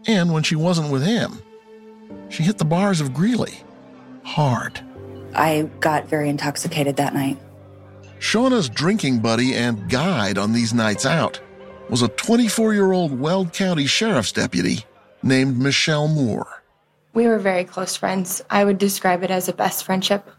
And 0.06 0.32
when 0.32 0.42
she 0.42 0.54
wasn't 0.54 0.92
with 0.92 1.02
him, 1.02 1.42
she 2.28 2.42
hit 2.42 2.58
the 2.58 2.64
bars 2.64 3.00
of 3.00 3.12
Greeley 3.12 3.58
hard. 4.22 4.80
I 5.34 5.68
got 5.80 6.08
very 6.08 6.28
intoxicated 6.28 6.96
that 6.96 7.14
night. 7.14 7.38
Shauna's 8.18 8.68
drinking 8.68 9.20
buddy 9.20 9.54
and 9.54 9.88
guide 9.88 10.38
on 10.38 10.52
these 10.52 10.74
nights 10.74 11.06
out 11.06 11.40
was 11.88 12.02
a 12.02 12.08
24 12.08 12.74
year 12.74 12.92
old 12.92 13.18
Weld 13.18 13.52
County 13.52 13.86
Sheriff's 13.86 14.32
deputy 14.32 14.84
named 15.22 15.58
Michelle 15.58 16.08
Moore. 16.08 16.62
We 17.12 17.26
were 17.26 17.38
very 17.38 17.64
close 17.64 17.96
friends. 17.96 18.42
I 18.50 18.64
would 18.64 18.78
describe 18.78 19.24
it 19.24 19.30
as 19.30 19.48
a 19.48 19.52
best 19.52 19.84
friendship. 19.84 20.30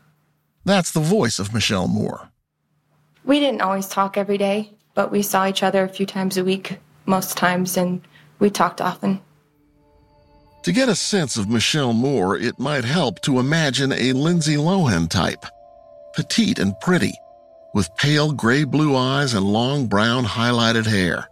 That's 0.63 0.91
the 0.91 0.99
voice 1.01 1.39
of 1.39 1.53
Michelle 1.53 1.87
Moore. 1.87 2.30
We 3.23 3.39
didn't 3.39 3.61
always 3.61 3.87
talk 3.87 4.17
every 4.17 4.37
day, 4.37 4.71
but 4.93 5.11
we 5.11 5.21
saw 5.21 5.47
each 5.47 5.63
other 5.63 5.83
a 5.83 5.89
few 5.89 6.05
times 6.05 6.37
a 6.37 6.43
week, 6.43 6.79
most 7.05 7.37
times, 7.37 7.77
and 7.77 8.01
we 8.39 8.49
talked 8.49 8.81
often. 8.81 9.21
To 10.63 10.71
get 10.71 10.89
a 10.89 10.95
sense 10.95 11.37
of 11.37 11.49
Michelle 11.49 11.93
Moore, 11.93 12.37
it 12.37 12.59
might 12.59 12.83
help 12.83 13.21
to 13.21 13.39
imagine 13.39 13.91
a 13.91 14.13
Lindsay 14.13 14.55
Lohan 14.55 15.09
type. 15.09 15.45
Petite 16.15 16.59
and 16.59 16.79
pretty, 16.81 17.13
with 17.73 17.95
pale 17.95 18.31
gray 18.31 18.63
blue 18.63 18.95
eyes 18.95 19.33
and 19.33 19.45
long 19.45 19.87
brown 19.87 20.23
highlighted 20.25 20.85
hair. 20.85 21.27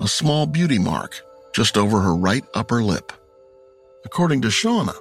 A 0.00 0.08
small 0.08 0.46
beauty 0.46 0.78
mark 0.78 1.22
just 1.54 1.76
over 1.76 2.00
her 2.00 2.14
right 2.14 2.44
upper 2.54 2.82
lip. 2.82 3.12
According 4.04 4.42
to 4.42 4.48
Shauna, 4.48 4.94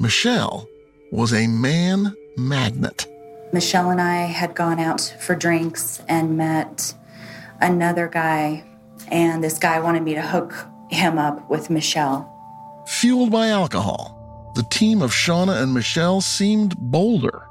Michelle 0.00 0.68
was 1.10 1.32
a 1.32 1.46
man 1.46 2.14
magnet. 2.36 3.06
Michelle 3.52 3.90
and 3.90 4.00
I 4.00 4.22
had 4.22 4.54
gone 4.54 4.80
out 4.80 5.14
for 5.20 5.34
drinks 5.34 6.00
and 6.08 6.38
met 6.38 6.94
another 7.60 8.08
guy, 8.08 8.64
and 9.08 9.44
this 9.44 9.58
guy 9.58 9.78
wanted 9.78 10.02
me 10.02 10.14
to 10.14 10.22
hook 10.22 10.54
him 10.90 11.18
up 11.18 11.48
with 11.50 11.68
Michelle. 11.68 12.28
Fueled 12.86 13.30
by 13.30 13.48
alcohol, 13.48 14.52
the 14.54 14.64
team 14.64 15.02
of 15.02 15.10
Shauna 15.10 15.62
and 15.62 15.74
Michelle 15.74 16.22
seemed 16.22 16.76
bolder. 16.78 17.46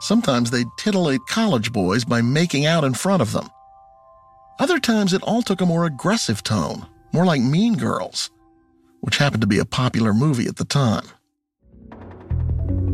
Sometimes 0.00 0.50
they'd 0.50 0.66
titillate 0.78 1.20
college 1.28 1.72
boys 1.72 2.06
by 2.06 2.22
making 2.22 2.64
out 2.64 2.84
in 2.84 2.94
front 2.94 3.20
of 3.20 3.32
them. 3.32 3.50
Other 4.58 4.78
times 4.78 5.12
it 5.12 5.22
all 5.22 5.42
took 5.42 5.60
a 5.60 5.66
more 5.66 5.84
aggressive 5.84 6.42
tone, 6.42 6.86
more 7.12 7.26
like 7.26 7.42
Mean 7.42 7.76
Girls, 7.76 8.30
which 9.00 9.18
happened 9.18 9.42
to 9.42 9.46
be 9.46 9.58
a 9.58 9.64
popular 9.66 10.14
movie 10.14 10.46
at 10.46 10.56
the 10.56 10.64
time. 10.64 11.04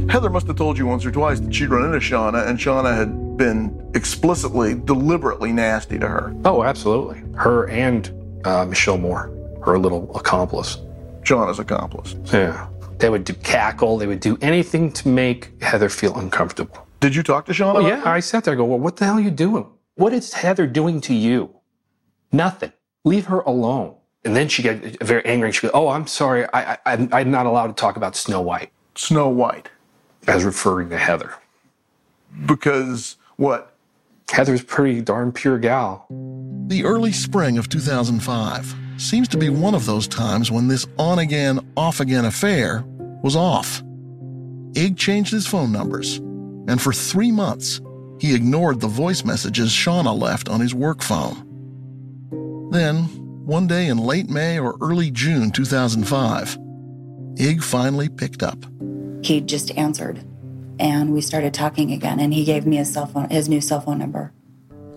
Heather 0.08 0.30
must 0.30 0.46
have 0.46 0.56
told 0.56 0.78
you 0.78 0.86
once 0.86 1.04
or 1.04 1.10
twice 1.10 1.40
that 1.40 1.54
she'd 1.54 1.70
run 1.70 1.84
into 1.86 1.98
Shauna, 1.98 2.46
and 2.46 2.58
Shauna 2.58 2.96
had 2.96 3.36
been 3.36 3.90
explicitly, 3.94 4.74
deliberately 4.74 5.52
nasty 5.52 5.98
to 5.98 6.06
her. 6.08 6.34
Oh, 6.44 6.62
absolutely. 6.62 7.22
Her 7.36 7.68
and 7.68 8.10
uh, 8.44 8.64
Michelle 8.66 8.98
Moore, 8.98 9.32
her 9.64 9.78
little 9.78 10.14
accomplice. 10.16 10.78
Shauna's 11.22 11.58
accomplice. 11.58 12.14
Yeah. 12.32 12.68
They 12.98 13.08
would 13.08 13.24
do 13.24 13.32
cackle, 13.34 13.98
they 13.98 14.06
would 14.06 14.20
do 14.20 14.38
anything 14.40 14.92
to 14.92 15.08
make 15.08 15.60
Heather 15.62 15.88
feel 15.88 16.16
uncomfortable. 16.18 16.86
Did 17.00 17.14
you 17.14 17.22
talk 17.22 17.46
to 17.46 17.52
Shauna? 17.52 17.76
Oh, 17.76 17.86
yeah. 17.86 18.02
I 18.04 18.20
sat 18.20 18.44
there 18.44 18.52
and 18.52 18.58
go, 18.58 18.64
Well, 18.64 18.78
what 18.78 18.96
the 18.96 19.04
hell 19.04 19.16
are 19.16 19.20
you 19.20 19.30
doing? 19.30 19.66
What 19.96 20.12
is 20.12 20.32
Heather 20.32 20.66
doing 20.66 21.00
to 21.02 21.14
you? 21.14 21.50
Nothing. 22.32 22.72
Leave 23.04 23.26
her 23.26 23.40
alone. 23.40 23.96
And 24.24 24.34
then 24.34 24.48
she 24.48 24.62
got 24.62 24.76
very 25.02 25.24
angry 25.26 25.48
and 25.48 25.54
she 25.54 25.62
goes, 25.62 25.72
Oh, 25.74 25.88
I'm 25.88 26.06
sorry. 26.06 26.46
I, 26.54 26.78
I, 26.86 27.08
I'm 27.12 27.30
not 27.30 27.46
allowed 27.46 27.66
to 27.68 27.72
talk 27.74 27.96
about 27.96 28.16
Snow 28.16 28.40
White. 28.40 28.70
Snow 28.94 29.28
White. 29.28 29.68
As 30.26 30.44
referring 30.44 30.90
to 30.90 30.98
Heather. 30.98 31.34
Because 32.46 33.16
what? 33.36 33.74
Heather's 34.30 34.62
pretty 34.62 35.00
darn 35.00 35.32
pure 35.32 35.58
gal. 35.58 36.06
The 36.66 36.84
early 36.84 37.12
spring 37.12 37.58
of 37.58 37.68
2005 37.68 38.74
seems 38.96 39.28
to 39.28 39.38
be 39.38 39.48
one 39.48 39.74
of 39.74 39.86
those 39.86 40.08
times 40.08 40.50
when 40.50 40.66
this 40.66 40.86
on 40.98 41.18
again, 41.18 41.60
off 41.76 42.00
again 42.00 42.24
affair 42.24 42.84
was 43.22 43.36
off. 43.36 43.82
Ig 44.74 44.96
changed 44.96 45.30
his 45.30 45.46
phone 45.46 45.70
numbers, 45.70 46.16
and 46.66 46.80
for 46.80 46.92
three 46.92 47.30
months, 47.30 47.80
he 48.18 48.34
ignored 48.34 48.80
the 48.80 48.88
voice 48.88 49.24
messages 49.24 49.70
Shauna 49.70 50.18
left 50.18 50.48
on 50.48 50.60
his 50.60 50.74
work 50.74 51.02
phone. 51.02 52.68
Then, 52.70 53.04
one 53.44 53.66
day 53.66 53.88
in 53.88 53.98
late 53.98 54.30
May 54.30 54.58
or 54.58 54.76
early 54.80 55.10
June 55.10 55.50
2005, 55.50 56.58
Ig 57.38 57.62
finally 57.62 58.08
picked 58.08 58.42
up. 58.42 58.58
He 59.24 59.40
just 59.40 59.74
answered, 59.78 60.22
and 60.78 61.14
we 61.14 61.22
started 61.22 61.54
talking 61.54 61.92
again, 61.92 62.20
and 62.20 62.34
he 62.34 62.44
gave 62.44 62.66
me 62.66 62.76
his 62.76 62.92
cell 62.92 63.06
phone, 63.06 63.30
his 63.30 63.48
new 63.48 63.62
cell 63.62 63.80
phone 63.80 63.98
number. 63.98 64.34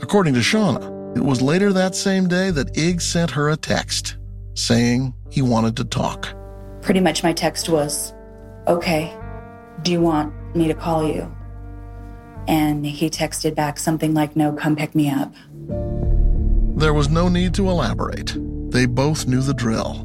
According 0.02 0.34
to 0.34 0.42
Shauna, 0.42 1.16
it 1.16 1.24
was 1.24 1.42
later 1.42 1.72
that 1.72 1.96
same 1.96 2.28
day 2.28 2.52
that 2.52 2.78
Ig 2.78 3.00
sent 3.00 3.32
her 3.32 3.50
a 3.50 3.56
text 3.56 4.18
saying 4.54 5.14
he 5.30 5.42
wanted 5.42 5.78
to 5.78 5.86
talk. 5.86 6.28
Pretty 6.82 7.00
much 7.00 7.24
my 7.24 7.32
text 7.32 7.70
was, 7.70 8.14
Okay, 8.68 9.18
do 9.84 9.94
you 9.94 10.02
want 10.02 10.34
me 10.54 10.68
to 10.68 10.74
call 10.74 11.08
you? 11.08 11.34
And 12.50 12.86
he 12.86 13.10
texted 13.10 13.56
back 13.56 13.80
something 13.80 14.14
like, 14.14 14.36
No, 14.36 14.52
come 14.52 14.76
pick 14.76 14.94
me 14.94 15.10
up. 15.10 15.34
There 16.78 16.94
was 16.94 17.08
no 17.08 17.30
need 17.30 17.54
to 17.54 17.70
elaborate. 17.70 18.36
They 18.72 18.88
both 18.88 19.26
knew 19.26 19.42
the 19.42 19.54
drill. 19.54 20.04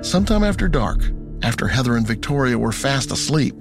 Sometime 0.00 0.44
after 0.44 0.68
dark, 0.68 1.02
after 1.42 1.68
Heather 1.68 1.96
and 1.96 2.06
Victoria 2.06 2.58
were 2.58 2.72
fast 2.72 3.10
asleep, 3.10 3.54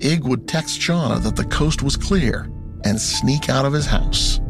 Ig 0.00 0.24
would 0.24 0.48
text 0.48 0.80
Shauna 0.80 1.22
that 1.22 1.36
the 1.36 1.44
coast 1.44 1.82
was 1.82 1.96
clear 1.96 2.50
and 2.84 3.00
sneak 3.00 3.48
out 3.48 3.64
of 3.64 3.72
his 3.72 3.86
house. 3.86 4.40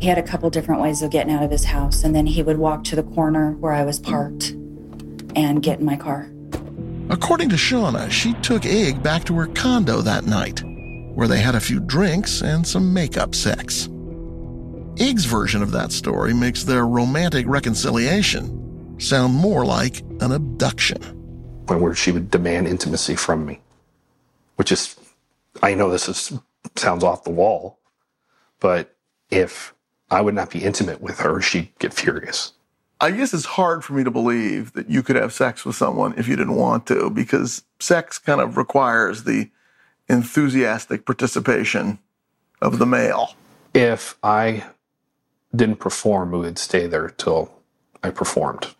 He 0.00 0.08
had 0.08 0.18
a 0.18 0.22
couple 0.22 0.50
different 0.50 0.80
ways 0.80 1.02
of 1.02 1.10
getting 1.10 1.32
out 1.32 1.42
of 1.42 1.50
his 1.50 1.64
house, 1.64 2.04
and 2.04 2.14
then 2.14 2.26
he 2.26 2.42
would 2.42 2.58
walk 2.58 2.84
to 2.84 2.96
the 2.96 3.02
corner 3.02 3.52
where 3.52 3.72
I 3.72 3.84
was 3.84 3.98
parked 3.98 4.50
and 5.36 5.62
get 5.62 5.80
in 5.80 5.86
my 5.86 5.96
car. 5.96 6.30
According 7.08 7.50
to 7.50 7.56
Shauna, 7.56 8.10
she 8.10 8.32
took 8.34 8.64
Ig 8.64 9.02
back 9.02 9.24
to 9.24 9.34
her 9.34 9.46
condo 9.46 10.00
that 10.02 10.24
night, 10.24 10.62
where 11.14 11.28
they 11.28 11.40
had 11.40 11.54
a 11.54 11.60
few 11.60 11.80
drinks 11.80 12.42
and 12.42 12.66
some 12.66 12.92
makeup 12.92 13.34
sex. 13.34 13.88
Ig's 14.96 15.24
version 15.24 15.62
of 15.62 15.72
that 15.72 15.92
story 15.92 16.34
makes 16.34 16.64
their 16.64 16.86
romantic 16.86 17.46
reconciliation 17.46 18.98
sound 18.98 19.34
more 19.34 19.64
like 19.64 20.00
an 20.20 20.32
abduction. 20.32 21.21
Where 21.66 21.94
she 21.94 22.12
would 22.12 22.30
demand 22.30 22.68
intimacy 22.68 23.16
from 23.16 23.46
me, 23.46 23.60
which 24.56 24.70
is, 24.70 24.96
I 25.62 25.74
know 25.74 25.90
this 25.90 26.08
is, 26.08 26.38
sounds 26.76 27.02
off 27.02 27.24
the 27.24 27.30
wall, 27.30 27.78
but 28.60 28.94
if 29.30 29.74
I 30.10 30.20
would 30.20 30.34
not 30.34 30.50
be 30.50 30.62
intimate 30.62 31.00
with 31.00 31.20
her, 31.20 31.40
she'd 31.40 31.72
get 31.78 31.94
furious. 31.94 32.52
I 33.00 33.10
guess 33.10 33.32
it's 33.32 33.46
hard 33.46 33.84
for 33.84 33.94
me 33.94 34.04
to 34.04 34.10
believe 34.10 34.74
that 34.74 34.90
you 34.90 35.02
could 35.02 35.16
have 35.16 35.32
sex 35.32 35.64
with 35.64 35.74
someone 35.74 36.14
if 36.18 36.28
you 36.28 36.36
didn't 36.36 36.56
want 36.56 36.86
to, 36.86 37.10
because 37.10 37.64
sex 37.80 38.18
kind 38.18 38.40
of 38.40 38.56
requires 38.56 39.24
the 39.24 39.50
enthusiastic 40.08 41.06
participation 41.06 41.98
of 42.60 42.78
the 42.78 42.86
male. 42.86 43.34
If 43.74 44.16
I 44.22 44.64
didn't 45.56 45.76
perform, 45.76 46.32
we 46.32 46.38
would 46.40 46.58
stay 46.58 46.86
there 46.86 47.08
till 47.08 47.50
I 48.02 48.10
performed. 48.10 48.74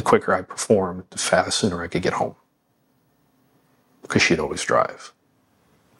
The 0.00 0.08
quicker 0.08 0.32
I 0.32 0.40
performed, 0.40 1.04
the 1.10 1.18
fast 1.18 1.58
sooner 1.58 1.82
I 1.82 1.86
could 1.86 2.00
get 2.00 2.14
home. 2.14 2.34
Because 4.00 4.22
she'd 4.22 4.40
always 4.40 4.62
drive. 4.62 5.12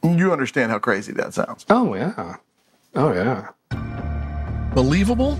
You 0.03 0.33
understand 0.33 0.73
how 0.73 0.79
crazy 0.79 1.13
that 1.13 1.35
sounds. 1.35 1.67
Oh, 1.69 1.95
yeah. 1.95 2.37
Oh, 2.95 3.13
yeah. 3.13 3.51
Believable? 4.73 5.39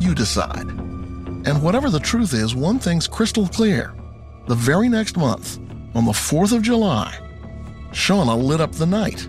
You 0.00 0.12
decide. 0.16 0.66
And 0.66 1.62
whatever 1.62 1.88
the 1.88 2.00
truth 2.00 2.34
is, 2.34 2.52
one 2.52 2.80
thing's 2.80 3.06
crystal 3.06 3.46
clear. 3.46 3.94
The 4.48 4.56
very 4.56 4.88
next 4.88 5.16
month, 5.16 5.58
on 5.94 6.04
the 6.04 6.10
4th 6.10 6.52
of 6.52 6.62
July, 6.62 7.16
Shauna 7.92 8.36
lit 8.36 8.60
up 8.60 8.72
the 8.72 8.86
night 8.86 9.28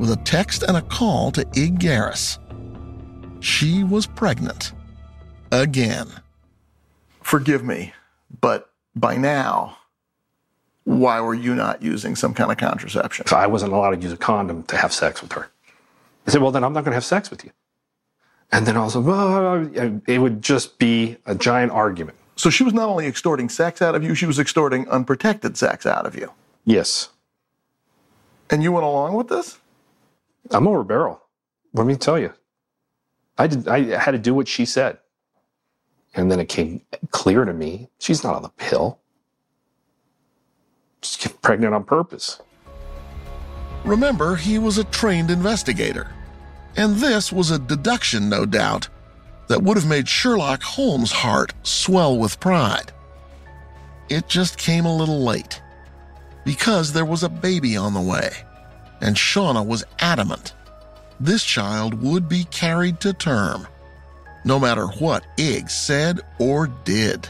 with 0.00 0.10
a 0.10 0.20
text 0.24 0.64
and 0.64 0.76
a 0.76 0.82
call 0.82 1.30
to 1.30 1.42
Ig 1.54 1.78
Garris. 1.78 2.40
She 3.40 3.84
was 3.84 4.08
pregnant. 4.08 4.72
Again. 5.52 6.08
Forgive 7.22 7.64
me, 7.64 7.92
but 8.46 8.70
by 8.94 9.16
now, 9.16 9.76
why 10.84 11.20
were 11.20 11.34
you 11.34 11.52
not 11.52 11.82
using 11.82 12.14
some 12.14 12.32
kind 12.32 12.52
of 12.52 12.58
contraception? 12.58 13.26
So 13.26 13.34
I 13.36 13.48
wasn't 13.48 13.72
allowed 13.72 13.90
to 13.90 13.96
use 13.96 14.12
a 14.12 14.16
condom 14.16 14.62
to 14.68 14.76
have 14.76 14.92
sex 14.92 15.20
with 15.20 15.32
her. 15.32 15.50
I 16.28 16.30
said, 16.30 16.40
well, 16.40 16.52
then 16.52 16.62
I'm 16.62 16.72
not 16.72 16.84
going 16.84 16.92
to 16.92 16.96
have 16.96 17.04
sex 17.04 17.28
with 17.28 17.44
you. 17.44 17.50
And 18.52 18.64
then 18.64 18.76
also, 18.76 19.00
well, 19.00 19.68
it 20.06 20.18
would 20.18 20.42
just 20.42 20.78
be 20.78 21.16
a 21.26 21.34
giant 21.34 21.72
argument. 21.72 22.18
So 22.36 22.48
she 22.48 22.62
was 22.62 22.72
not 22.72 22.88
only 22.88 23.08
extorting 23.08 23.48
sex 23.48 23.82
out 23.82 23.96
of 23.96 24.04
you, 24.04 24.14
she 24.14 24.26
was 24.26 24.38
extorting 24.38 24.88
unprotected 24.90 25.56
sex 25.56 25.84
out 25.84 26.06
of 26.06 26.14
you. 26.14 26.30
Yes. 26.64 27.08
And 28.48 28.62
you 28.62 28.70
went 28.70 28.86
along 28.86 29.14
with 29.14 29.26
this? 29.26 29.58
I'm 30.52 30.68
over 30.68 30.84
barrel. 30.84 31.20
Let 31.74 31.84
me 31.88 31.96
tell 31.96 32.16
you. 32.16 32.32
I 33.38 33.48
did 33.48 33.66
I 33.66 33.98
had 33.98 34.12
to 34.12 34.18
do 34.18 34.34
what 34.34 34.46
she 34.46 34.64
said. 34.64 34.98
And 36.16 36.30
then 36.30 36.40
it 36.40 36.48
came 36.48 36.80
clear 37.10 37.44
to 37.44 37.52
me 37.52 37.88
she's 37.98 38.24
not 38.24 38.34
on 38.34 38.42
the 38.42 38.48
pill. 38.48 38.98
She's 41.02 41.16
getting 41.16 41.38
pregnant 41.38 41.74
on 41.74 41.84
purpose. 41.84 42.40
Remember, 43.84 44.34
he 44.34 44.58
was 44.58 44.78
a 44.78 44.84
trained 44.84 45.30
investigator. 45.30 46.10
And 46.76 46.96
this 46.96 47.32
was 47.32 47.50
a 47.50 47.58
deduction, 47.58 48.28
no 48.28 48.44
doubt, 48.44 48.88
that 49.48 49.62
would 49.62 49.76
have 49.76 49.86
made 49.86 50.08
Sherlock 50.08 50.62
Holmes' 50.62 51.12
heart 51.12 51.52
swell 51.62 52.18
with 52.18 52.40
pride. 52.40 52.92
It 54.08 54.28
just 54.28 54.58
came 54.58 54.84
a 54.84 54.96
little 54.96 55.22
late. 55.22 55.62
Because 56.44 56.92
there 56.92 57.04
was 57.04 57.22
a 57.22 57.28
baby 57.28 57.76
on 57.76 57.94
the 57.94 58.00
way, 58.00 58.30
and 59.00 59.16
Shauna 59.16 59.64
was 59.64 59.84
adamant 60.00 60.54
this 61.20 61.44
child 61.44 62.02
would 62.02 62.28
be 62.28 62.44
carried 62.44 63.00
to 63.00 63.12
term, 63.12 63.66
no 64.46 64.58
matter 64.58 64.86
what 64.86 65.26
Ig 65.36 65.68
said 65.68 66.20
or 66.38 66.68
did. 66.84 67.28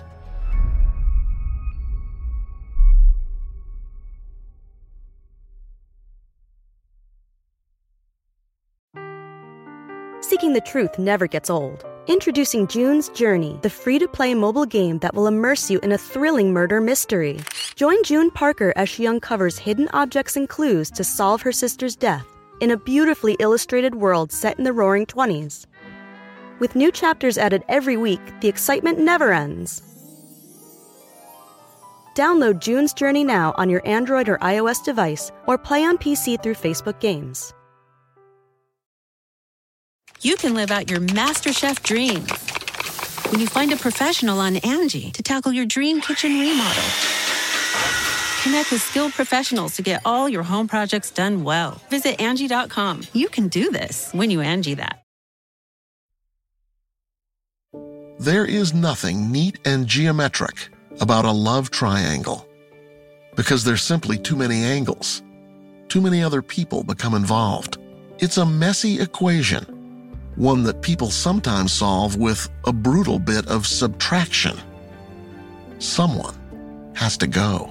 Seeking 10.21 10.53
the 10.53 10.61
truth 10.61 10.99
never 10.99 11.27
gets 11.27 11.49
old. 11.49 11.85
Introducing 12.09 12.67
June's 12.67 13.09
Journey, 13.11 13.59
the 13.63 13.71
free 13.71 13.99
to 13.99 14.07
play 14.07 14.35
mobile 14.35 14.67
game 14.67 14.99
that 14.99 15.15
will 15.15 15.27
immerse 15.27 15.71
you 15.71 15.79
in 15.81 15.93
a 15.93 15.99
thrilling 15.99 16.53
murder 16.53 16.81
mystery. 16.81 17.41
Join 17.75 18.03
June 18.05 18.31
Parker 18.31 18.73
as 18.77 18.89
she 18.89 19.07
uncovers 19.07 19.59
hidden 19.59 19.89
objects 19.93 20.37
and 20.37 20.49
clues 20.49 20.91
to 20.93 21.03
solve 21.03 21.43
her 21.43 21.53
sister's 21.53 21.97
death 21.97 22.27
in 22.61 22.71
a 22.71 22.77
beautifully 22.77 23.37
illustrated 23.41 23.95
world 23.95 24.31
set 24.33 24.59
in 24.59 24.65
the 24.65 24.73
roaring 24.73 25.07
20s. 25.07 25.67
With 26.59 26.75
new 26.75 26.91
chapters 26.91 27.37
added 27.37 27.65
every 27.69 27.97
week, 27.97 28.21
the 28.41 28.49
excitement 28.49 28.99
never 28.99 29.33
ends. 29.33 29.83
Download 32.15 32.59
June's 32.59 32.95
Journey 32.95 33.25
now 33.25 33.55
on 33.59 33.69
your 33.69 33.87
Android 33.87 34.29
or 34.29 34.39
iOS 34.39 34.83
device 34.83 35.31
or 35.47 35.59
play 35.59 35.85
on 35.85 35.99
PC 35.99 36.43
through 36.43 36.55
Facebook 36.55 36.99
Games. 36.99 37.53
You 40.23 40.37
can 40.37 40.55
live 40.55 40.71
out 40.71 40.91
your 40.91 41.01
MasterChef 41.01 41.83
dreams 41.83 42.33
when 43.31 43.41
you 43.41 43.47
find 43.47 43.71
a 43.73 43.77
professional 43.77 44.41
on 44.41 44.57
Angie 44.57 45.11
to 45.11 45.23
tackle 45.23 45.53
your 45.53 45.67
dream 45.67 46.01
kitchen 46.01 46.41
remodel. 46.41 46.83
Connect 48.43 48.73
with 48.73 48.81
skilled 48.81 49.13
professionals 49.13 49.77
to 49.77 49.83
get 49.83 50.01
all 50.07 50.27
your 50.27 50.43
home 50.43 50.69
projects 50.69 51.11
done 51.11 51.45
well. 51.45 51.83
Visit 51.91 52.19
Angie.com. 52.19 53.03
You 53.13 53.29
can 53.29 53.49
do 53.49 53.71
this 53.71 54.11
when 54.13 54.31
you 54.31 54.41
Angie 54.41 54.75
that. 54.75 55.06
There 58.19 58.47
is 58.47 58.73
nothing 58.73 59.31
neat 59.31 59.59
and 59.67 59.87
geometric 59.87 60.71
about 61.01 61.27
a 61.27 61.31
love 61.31 61.71
triangle 61.71 62.49
because 63.37 63.63
there's 63.63 63.83
simply 63.83 64.17
too 64.17 64.37
many 64.37 64.65
angles. 64.65 65.23
Too 65.89 66.01
many 66.01 66.23
other 66.23 66.41
people 66.41 66.83
become 66.83 67.13
involved. 67.13 67.77
It's 68.19 68.39
a 68.39 68.47
messy 68.47 69.01
equation, 69.01 69.65
one 70.37 70.63
that 70.63 70.81
people 70.81 71.11
sometimes 71.11 71.73
solve 71.73 72.17
with 72.17 72.49
a 72.65 72.73
brutal 72.73 73.19
bit 73.19 73.47
of 73.49 73.67
subtraction. 73.67 74.57
Someone 75.79 76.35
has 76.95 77.19
to 77.19 77.27
go. 77.27 77.71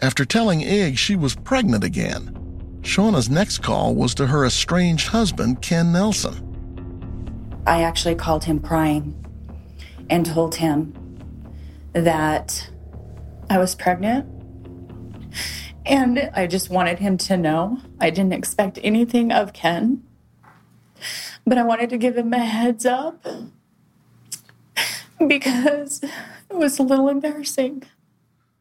After 0.00 0.24
telling 0.24 0.60
Ig 0.60 0.96
she 0.96 1.16
was 1.16 1.34
pregnant 1.34 1.82
again, 1.82 2.38
Shauna's 2.82 3.28
next 3.28 3.64
call 3.64 3.96
was 3.96 4.14
to 4.14 4.28
her 4.28 4.46
estranged 4.46 5.08
husband, 5.08 5.60
Ken 5.60 5.92
Nelson. 5.92 6.51
I 7.66 7.82
actually 7.82 8.16
called 8.16 8.44
him 8.44 8.58
crying 8.60 9.14
and 10.10 10.26
told 10.26 10.56
him 10.56 10.94
that 11.92 12.70
I 13.48 13.58
was 13.58 13.74
pregnant. 13.74 14.26
And 15.84 16.30
I 16.34 16.46
just 16.46 16.70
wanted 16.70 16.98
him 16.98 17.16
to 17.18 17.36
know. 17.36 17.78
I 18.00 18.10
didn't 18.10 18.32
expect 18.32 18.78
anything 18.82 19.32
of 19.32 19.52
Ken, 19.52 20.02
but 21.46 21.58
I 21.58 21.62
wanted 21.64 21.90
to 21.90 21.98
give 21.98 22.16
him 22.16 22.32
a 22.32 22.38
heads 22.38 22.86
up 22.86 23.26
because 25.26 26.02
it 26.02 26.56
was 26.56 26.78
a 26.78 26.82
little 26.82 27.08
embarrassing. 27.08 27.84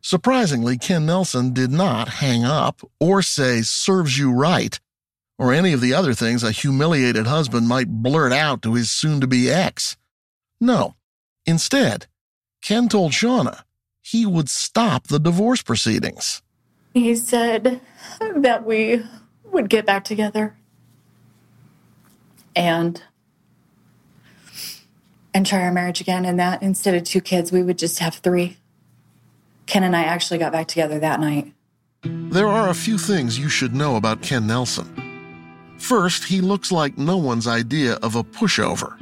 Surprisingly, 0.02 0.78
Ken 0.78 1.06
Nelson 1.06 1.54
did 1.54 1.72
not 1.72 2.08
hang 2.08 2.44
up 2.44 2.82
or 3.00 3.22
say, 3.22 3.62
serves 3.62 4.18
you 4.18 4.32
right, 4.32 4.80
or 5.42 5.52
any 5.52 5.74
of 5.74 5.82
the 5.82 5.92
other 5.92 6.14
things 6.14 6.44
a 6.44 6.52
humiliated 6.52 7.26
husband 7.26 7.68
might 7.68 7.90
blurt 7.90 8.32
out 8.32 8.62
to 8.62 8.76
his 8.76 8.92
soon 8.92 9.20
to 9.20 9.26
be 9.26 9.50
ex. 9.50 9.98
No. 10.60 10.94
Instead, 11.48 12.06
Ken 12.62 12.88
told 12.88 13.12
Shauna 13.12 13.64
he 14.02 14.24
would 14.24 14.50
stop 14.50 15.08
the 15.08 15.18
divorce 15.18 15.64
proceedings. 15.64 16.44
He 16.94 17.16
said 17.16 17.82
that 18.36 18.68
we 18.68 19.04
would 19.46 19.68
get 19.68 19.84
back 19.84 20.04
together 20.04 20.56
and 22.56 23.02
and 25.34 25.44
try 25.44 25.64
our 25.64 25.72
marriage 25.72 26.02
again 26.02 26.24
and 26.24 26.40
that 26.40 26.62
instead 26.62 26.94
of 26.94 27.04
two 27.04 27.22
kids 27.22 27.52
we 27.52 27.64
would 27.64 27.80
just 27.80 27.98
have 27.98 28.14
three. 28.14 28.58
Ken 29.66 29.82
and 29.82 29.96
I 29.96 30.04
actually 30.04 30.38
got 30.38 30.52
back 30.52 30.68
together 30.68 31.00
that 31.00 31.20
night. 31.20 31.52
There 32.04 32.48
are 32.48 32.70
a 32.70 32.76
few 32.76 33.00
things 33.00 33.40
you 33.40 33.50
should 33.50 33.74
know 33.74 33.96
about 33.96 34.22
Ken 34.22 34.46
Nelson. 34.46 35.11
First, 35.82 36.26
he 36.26 36.42
looks 36.42 36.72
like 36.72 36.98
no 36.98 37.18
one's 37.18 37.48
idea 37.48 37.96
of 38.04 38.16
a 38.16 38.24
pushover. 38.24 38.96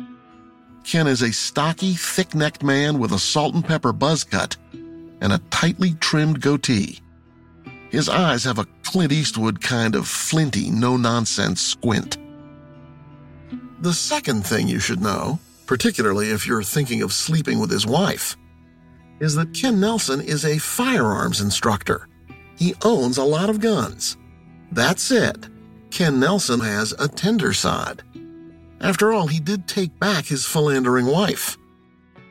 Ken 0.86 1.08
is 1.08 1.22
a 1.22 1.34
stocky, 1.34 1.94
thick 1.94 2.34
necked 2.34 2.64
man 2.64 3.00
with 3.00 3.12
a 3.12 3.20
salt 3.20 3.54
and 3.54 3.64
pepper 3.64 3.92
buzz 3.92 4.24
cut 4.24 4.56
and 5.22 5.34
a 5.34 5.42
tightly 5.52 5.94
trimmed 5.96 6.40
goatee. 6.42 7.02
His 7.92 8.08
eyes 8.08 8.46
have 8.46 8.60
a 8.60 8.68
Clint 8.84 9.12
Eastwood 9.12 9.62
kind 9.62 9.94
of 9.94 10.08
flinty, 10.08 10.72
no 10.72 10.96
nonsense 10.96 11.62
squint. 11.62 12.18
The 13.82 13.94
second 13.94 14.48
thing 14.48 14.70
you 14.70 14.80
should 14.80 15.02
know, 15.02 15.38
particularly 15.68 16.32
if 16.32 16.48
you're 16.48 16.64
thinking 16.64 17.02
of 17.02 17.12
sleeping 17.12 17.60
with 17.60 17.70
his 17.70 17.86
wife, 17.86 18.38
is 19.20 19.36
that 19.36 19.54
Ken 19.54 19.82
Nelson 19.82 20.22
is 20.22 20.46
a 20.46 20.58
firearms 20.58 21.42
instructor. 21.42 22.08
He 22.56 22.74
owns 22.84 23.18
a 23.18 23.24
lot 23.24 23.50
of 23.50 23.60
guns. 23.60 24.16
That's 24.72 25.04
said, 25.04 25.52
Ken 25.92 26.20
Nelson 26.20 26.60
has 26.60 26.94
a 27.00 27.08
tender 27.08 27.54
side. 27.54 28.04
After 28.82 29.12
all, 29.12 29.28
he 29.28 29.40
did 29.40 29.68
take 29.68 30.00
back 30.00 30.26
his 30.26 30.46
philandering 30.46 31.06
wife 31.06 31.58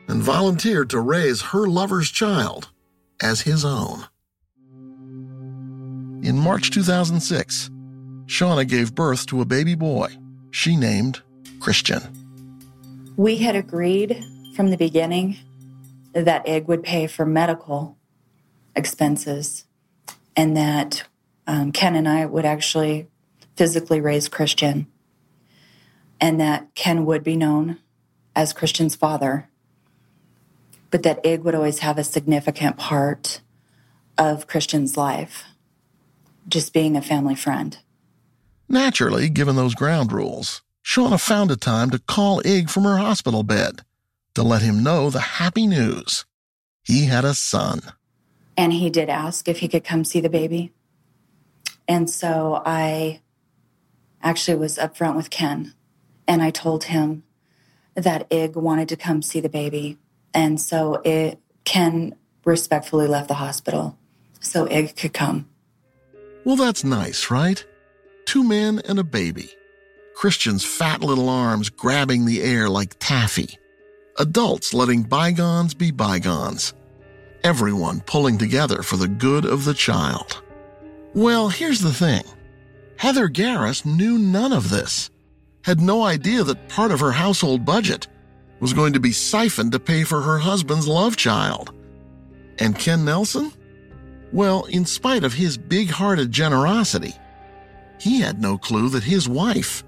and 0.07 0.23
volunteered 0.23 0.89
to 0.89 0.99
raise 0.99 1.41
her 1.41 1.67
lover's 1.67 2.09
child 2.09 2.69
as 3.21 3.41
his 3.41 3.63
own. 3.63 4.05
In 6.23 6.37
March 6.37 6.71
2006, 6.71 7.69
Shauna 8.25 8.67
gave 8.67 8.95
birth 8.95 9.25
to 9.27 9.41
a 9.41 9.45
baby 9.45 9.75
boy 9.75 10.17
she 10.51 10.75
named 10.75 11.21
Christian. 11.59 12.01
We 13.17 13.37
had 13.37 13.55
agreed 13.55 14.23
from 14.55 14.71
the 14.71 14.77
beginning 14.77 15.37
that 16.13 16.47
Ig 16.47 16.67
would 16.67 16.83
pay 16.83 17.07
for 17.07 17.25
medical 17.25 17.97
expenses 18.75 19.65
and 20.35 20.55
that 20.57 21.03
um, 21.45 21.71
Ken 21.71 21.95
and 21.95 22.07
I 22.07 22.25
would 22.25 22.45
actually 22.45 23.08
physically 23.59 23.99
raised 23.99 24.31
Christian 24.31 24.87
and 26.21 26.39
that 26.39 26.73
Ken 26.75 27.05
would 27.05 27.25
be 27.25 27.35
known 27.35 27.77
as 28.33 28.53
Christian's 28.53 28.95
father. 28.95 29.49
but 30.91 31.03
that 31.03 31.19
Ig 31.25 31.43
would 31.43 31.53
always 31.55 31.79
have 31.79 31.97
a 31.97 32.03
significant 32.05 32.77
part 32.77 33.41
of 34.17 34.47
Christian's 34.47 34.95
life, 34.95 35.43
just 36.47 36.73
being 36.73 36.95
a 36.95 37.01
family 37.01 37.35
friend. 37.35 37.77
Naturally, 38.69 39.27
given 39.29 39.57
those 39.57 39.75
ground 39.75 40.13
rules, 40.13 40.63
Shauna 40.83 41.19
found 41.19 41.51
a 41.51 41.57
time 41.57 41.89
to 41.91 41.99
call 41.99 42.41
Ig 42.45 42.69
from 42.69 42.85
her 42.85 42.97
hospital 42.97 43.43
bed 43.43 43.81
to 44.35 44.41
let 44.41 44.61
him 44.61 44.81
know 44.81 45.09
the 45.09 45.19
happy 45.19 45.67
news. 45.67 46.25
He 46.81 47.05
had 47.05 47.25
a 47.25 47.35
son. 47.35 47.81
And 48.55 48.71
he 48.71 48.89
did 48.89 49.09
ask 49.09 49.47
if 49.49 49.59
he 49.59 49.67
could 49.67 49.83
come 49.83 50.03
see 50.05 50.21
the 50.21 50.29
baby. 50.29 50.71
And 51.87 52.09
so 52.09 52.63
I 52.65 53.21
actually 54.21 54.57
was 54.57 54.77
upfront 54.77 55.15
with 55.15 55.29
Ken 55.29 55.73
and 56.29 56.43
I 56.43 56.51
told 56.51 56.85
him 56.85 57.23
that 57.95 58.27
Ig 58.29 58.55
wanted 58.55 58.87
to 58.89 58.95
come 58.95 59.23
see 59.23 59.39
the 59.39 59.49
baby. 59.49 59.97
And 60.31 60.61
so 60.61 61.01
it, 61.03 61.39
Ken 61.65 62.15
respectfully 62.45 63.07
left 63.07 63.27
the 63.27 63.33
hospital 63.33 63.97
so 64.39 64.69
Ig 64.69 64.95
could 64.95 65.11
come. 65.11 65.49
Well, 66.45 66.55
that's 66.55 66.83
nice, 66.83 67.31
right? 67.31 67.65
Two 68.25 68.43
men 68.43 68.79
and 68.87 68.99
a 68.99 69.03
baby. 69.03 69.49
Christian's 70.15 70.63
fat 70.63 71.01
little 71.01 71.29
arms 71.29 71.69
grabbing 71.69 72.25
the 72.25 72.43
air 72.43 72.69
like 72.69 72.99
taffy. 72.99 73.57
Adults 74.19 74.71
letting 74.71 75.01
bygones 75.01 75.73
be 75.73 75.89
bygones. 75.89 76.75
Everyone 77.43 78.01
pulling 78.01 78.37
together 78.37 78.83
for 78.83 78.97
the 78.97 79.07
good 79.07 79.45
of 79.45 79.65
the 79.65 79.73
child. 79.73 80.43
Well, 81.15 81.49
here's 81.49 81.81
the 81.81 81.93
thing 81.93 82.23
Heather 82.99 83.29
Garris 83.29 83.85
knew 83.85 84.17
none 84.17 84.51
of 84.51 84.69
this, 84.69 85.09
had 85.63 85.79
no 85.79 86.03
idea 86.03 86.43
that 86.43 86.67
part 86.67 86.91
of 86.91 86.99
her 86.99 87.13
household 87.13 87.63
budget 87.63 88.09
was 88.59 88.73
going 88.73 88.91
to 88.91 88.99
be 88.99 89.13
siphoned 89.13 89.71
to 89.71 89.79
pay 89.79 90.03
for 90.03 90.19
her 90.19 90.37
husband's 90.37 90.85
love 90.85 91.15
child. 91.15 91.73
And 92.59 92.77
Ken 92.77 93.05
Nelson? 93.05 93.53
Well, 94.33 94.65
in 94.65 94.85
spite 94.85 95.23
of 95.23 95.31
his 95.31 95.57
big 95.57 95.89
hearted 95.89 96.33
generosity, 96.33 97.13
he 98.01 98.19
had 98.19 98.41
no 98.41 98.57
clue 98.57 98.89
that 98.89 99.03
his 99.03 99.29
wife 99.29 99.85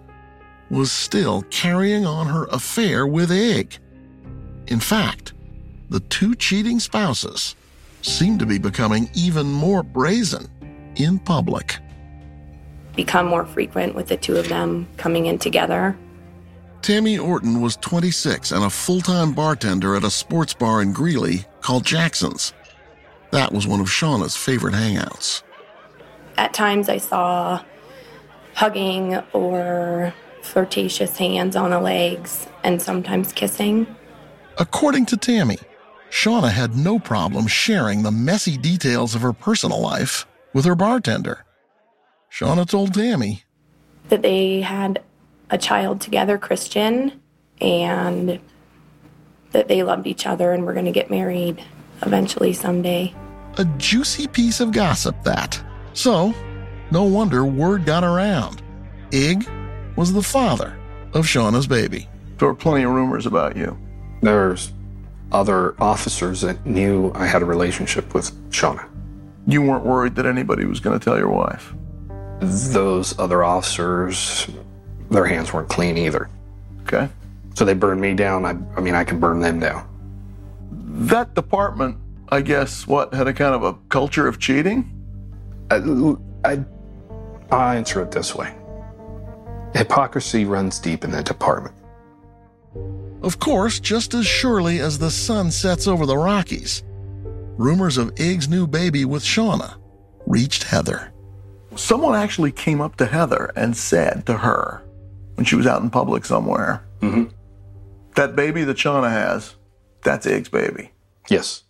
was 0.70 0.90
still 0.90 1.42
carrying 1.50 2.06
on 2.06 2.28
her 2.28 2.46
affair 2.46 3.06
with 3.06 3.30
Ig. 3.30 3.78
In 4.68 4.80
fact, 4.80 5.34
the 5.90 6.00
two 6.00 6.34
cheating 6.34 6.80
spouses 6.80 7.58
seemed 8.04 8.40
to 8.40 8.46
be 8.46 8.58
becoming 8.58 9.10
even 9.14 9.48
more 9.48 9.84
brazen 9.84 10.48
in 10.96 11.20
public. 11.20 11.78
Become 12.96 13.28
more 13.28 13.46
frequent 13.46 13.96
with 13.96 14.08
the 14.08 14.18
two 14.18 14.38
of 14.38 14.50
them 14.50 14.88
coming 14.98 15.26
in 15.26 15.40
together. 15.40 15.98
Tammy 16.82 17.18
Orton 17.18 17.62
was 17.62 17.78
26 17.78 18.52
and 18.52 18.64
a 18.64 18.70
full 18.70 19.02
time 19.02 19.34
bartender 19.34 19.96
at 19.96 20.04
a 20.04 20.10
sports 20.10 20.54
bar 20.54 20.82
in 20.82 20.94
Greeley 20.94 21.46
called 21.62 21.86
Jackson's. 21.86 22.54
That 23.32 23.54
was 23.54 23.68
one 23.68 23.80
of 23.80 23.88
Shauna's 23.88 24.36
favorite 24.36 24.74
hangouts. 24.74 25.44
At 26.38 26.54
times 26.54 26.90
I 26.90 26.98
saw 26.98 27.64
hugging 28.56 29.16
or 29.34 30.14
flirtatious 30.42 31.18
hands 31.18 31.56
on 31.56 31.70
the 31.70 31.80
legs 31.80 32.48
and 32.64 32.82
sometimes 32.82 33.32
kissing. 33.32 33.88
According 34.58 35.06
to 35.08 35.18
Tammy, 35.18 35.60
Shauna 36.10 36.52
had 36.52 36.76
no 36.76 37.00
problem 37.00 37.48
sharing 37.48 38.04
the 38.04 38.12
messy 38.12 38.58
details 38.58 39.16
of 39.16 39.22
her 39.22 39.34
personal 39.34 39.80
life 39.80 40.26
with 40.54 40.66
her 40.66 40.76
bartender. 40.76 41.46
Shauna 42.32 42.68
told 42.68 42.94
Tammy 42.94 43.44
that 44.10 44.22
they 44.22 44.62
had 44.62 45.02
a 45.50 45.58
child 45.58 46.00
together, 46.00 46.38
Christian, 46.38 47.22
and 47.60 48.40
that 49.52 49.68
they 49.68 49.84
loved 49.84 50.08
each 50.08 50.26
other 50.26 50.54
and 50.54 50.66
were 50.66 50.74
going 50.74 50.86
to 50.86 50.92
get 50.92 51.12
married 51.12 51.62
eventually 52.02 52.54
someday. 52.54 53.14
A 53.58 53.66
juicy 53.78 54.28
piece 54.28 54.62
of 54.62 54.72
gossip, 54.72 55.22
that. 55.24 55.62
So, 55.94 56.34
no 56.90 57.04
wonder 57.04 57.46
word 57.46 57.86
got 57.86 58.04
around. 58.04 58.62
Ig 59.12 59.48
was 59.98 60.14
the 60.14 60.24
father 60.24 60.80
of 61.14 61.26
Shauna's 61.26 61.68
baby. 61.68 62.08
There 62.38 62.48
were 62.48 62.56
plenty 62.56 62.84
of 62.84 62.92
rumors 62.92 63.26
about 63.26 63.58
you. 63.58 63.78
There's 64.22 64.72
other 65.34 65.76
officers 65.82 66.42
that 66.42 66.66
knew 66.66 67.12
I 67.14 67.26
had 67.26 67.42
a 67.42 67.46
relationship 67.46 68.14
with 68.14 68.32
Shauna. 68.52 68.88
You 69.48 69.62
weren't 69.62 69.86
worried 69.86 70.16
that 70.16 70.26
anybody 70.26 70.66
was 70.66 70.80
going 70.80 70.98
to 70.98 71.04
tell 71.04 71.18
your 71.18 71.30
wife? 71.30 71.74
Those 72.42 73.18
other 73.20 73.44
officers, 73.44 74.48
their 75.10 75.26
hands 75.26 75.54
weren't 75.54 75.70
clean 75.70 75.98
either. 75.98 76.30
Okay. 76.84 77.08
So 77.54 77.66
they 77.66 77.74
burned 77.74 78.02
me 78.02 78.14
down. 78.14 78.46
I, 78.46 78.56
I 78.76 78.82
mean, 78.82 78.96
I 78.96 79.04
could 79.04 79.22
burn 79.22 79.40
them 79.40 79.60
down. 79.60 79.88
That 80.72 81.36
department, 81.36 81.98
I 82.30 82.42
guess, 82.42 82.88
what, 82.88 83.14
had 83.14 83.28
a 83.28 83.34
kind 83.34 83.54
of 83.54 83.64
a 83.64 83.74
culture 83.90 84.28
of 84.28 84.40
cheating? 84.40 84.92
I, 85.70 85.76
I, 86.44 86.64
I'll 87.52 87.78
answer 87.78 88.02
it 88.02 88.12
this 88.12 88.36
way 88.36 88.56
hypocrisy 89.74 90.46
runs 90.46 90.80
deep 90.80 91.04
in 91.04 91.12
that 91.12 91.26
department. 91.26 91.76
Of 93.22 93.40
course, 93.40 93.80
just 93.80 94.14
as 94.14 94.26
surely 94.26 94.80
as 94.80 94.98
the 94.98 95.12
sun 95.12 95.52
sets 95.52 95.88
over 95.88 96.06
the 96.06 96.18
Rockies, 96.18 96.84
rumors 97.58 97.98
of 97.98 98.20
Ig's 98.20 98.50
new 98.50 98.68
baby 98.68 99.06
with 99.06 99.24
Shauna 99.24 99.76
reached 100.26 100.64
Heather. 100.64 101.11
Someone 101.76 102.16
actually 102.16 102.52
came 102.52 102.82
up 102.82 102.98
to 102.98 103.06
Heather 103.06 103.52
and 103.56 103.76
said 103.76 104.26
to 104.26 104.38
her 104.38 104.84
when 105.36 105.46
she 105.46 105.56
was 105.56 105.66
out 105.68 105.82
in 105.82 105.90
public 105.90 106.26
somewhere, 106.26 106.84
mm-hmm. 107.00 107.36
That 108.16 108.36
baby 108.36 108.64
that 108.66 108.78
Shauna 108.78 109.10
has, 109.10 109.56
that's 110.04 110.26
Ig's 110.26 110.50
baby. 110.50 110.92
Yes. 111.30 111.64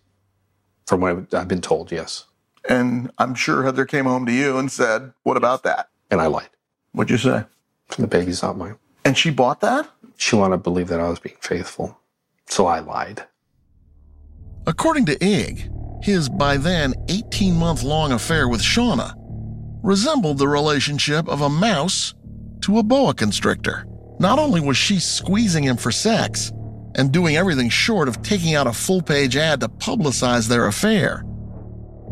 From 0.86 1.00
what 1.00 1.32
I've 1.32 1.48
been 1.48 1.60
told, 1.60 1.92
yes. 1.92 2.24
And 2.68 3.10
I'm 3.18 3.34
sure 3.34 3.62
Heather 3.62 3.84
came 3.84 4.06
home 4.06 4.26
to 4.26 4.32
you 4.32 4.58
and 4.58 4.70
said, 4.70 5.12
What 5.22 5.36
about 5.36 5.62
that? 5.62 5.88
And 6.10 6.20
I 6.20 6.26
lied. 6.26 6.48
What'd 6.92 7.10
you 7.10 7.18
say? 7.18 7.44
The 7.96 8.06
baby's 8.06 8.42
not 8.42 8.56
mine. 8.56 8.76
And 9.04 9.16
she 9.16 9.30
bought 9.30 9.60
that? 9.60 9.88
She 10.16 10.36
wanted 10.36 10.56
to 10.56 10.62
believe 10.62 10.88
that 10.88 11.00
I 11.00 11.08
was 11.08 11.18
being 11.18 11.36
faithful. 11.40 11.98
So 12.46 12.66
I 12.66 12.80
lied. 12.80 13.24
According 14.66 15.06
to 15.06 15.24
Ig, 15.24 15.70
his 16.02 16.28
by 16.28 16.56
then 16.56 16.94
18 17.08 17.54
month 17.54 17.82
long 17.82 18.12
affair 18.12 18.48
with 18.48 18.60
Shauna 18.60 19.14
resembled 19.82 20.38
the 20.38 20.48
relationship 20.48 21.28
of 21.28 21.40
a 21.40 21.48
mouse 21.48 22.14
to 22.62 22.78
a 22.78 22.82
boa 22.82 23.12
constrictor. 23.14 23.84
Not 24.18 24.38
only 24.38 24.60
was 24.60 24.76
she 24.76 25.00
squeezing 25.00 25.64
him 25.64 25.76
for 25.76 25.90
sex 25.90 26.52
and 26.94 27.10
doing 27.12 27.36
everything 27.36 27.68
short 27.68 28.08
of 28.08 28.22
taking 28.22 28.54
out 28.54 28.66
a 28.66 28.72
full 28.72 29.02
page 29.02 29.36
ad 29.36 29.60
to 29.60 29.68
publicize 29.68 30.48
their 30.48 30.66
affair, 30.66 31.24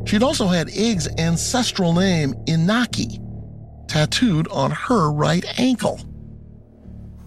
she'd 0.06 0.22
also 0.22 0.46
had 0.46 0.68
Ig's 0.70 1.08
ancestral 1.18 1.92
name, 1.92 2.34
Inaki, 2.46 3.18
tattooed 3.86 4.48
on 4.48 4.72
her 4.72 5.10
right 5.12 5.44
ankle. 5.58 6.00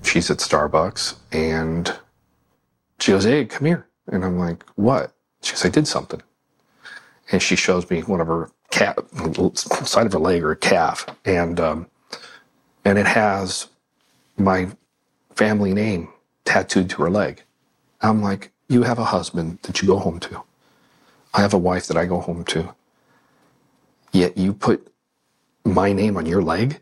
She's 0.03 0.29
at 0.29 0.37
Starbucks 0.37 1.15
and 1.31 1.95
she 2.99 3.13
goes, 3.13 3.23
Hey, 3.23 3.45
come 3.45 3.65
here. 3.65 3.87
And 4.07 4.25
I'm 4.25 4.37
like, 4.37 4.63
What? 4.75 5.13
She 5.41 5.53
goes, 5.53 5.65
I 5.65 5.69
did 5.69 5.87
something. 5.87 6.21
And 7.31 7.41
she 7.41 7.55
shows 7.55 7.89
me 7.89 8.01
one 8.01 8.19
of 8.19 8.27
her 8.27 8.49
calf, 8.73 8.97
side 9.85 10.07
of 10.07 10.13
her 10.13 10.19
leg 10.19 10.43
or 10.43 10.51
a 10.51 10.55
calf. 10.55 11.05
And, 11.25 11.59
um, 11.59 11.87
and 12.83 12.97
it 12.97 13.05
has 13.05 13.67
my 14.37 14.67
family 15.35 15.73
name 15.73 16.09
tattooed 16.43 16.89
to 16.91 17.03
her 17.03 17.09
leg. 17.09 17.43
I'm 18.01 18.21
like, 18.21 18.51
You 18.67 18.83
have 18.83 18.99
a 18.99 19.05
husband 19.05 19.59
that 19.63 19.81
you 19.81 19.87
go 19.87 19.99
home 19.99 20.19
to. 20.21 20.43
I 21.33 21.41
have 21.41 21.53
a 21.53 21.57
wife 21.57 21.87
that 21.87 21.97
I 21.97 22.05
go 22.05 22.19
home 22.19 22.43
to. 22.45 22.73
Yet 24.11 24.37
you 24.37 24.53
put 24.53 24.87
my 25.63 25.93
name 25.93 26.17
on 26.17 26.25
your 26.25 26.41
leg? 26.41 26.81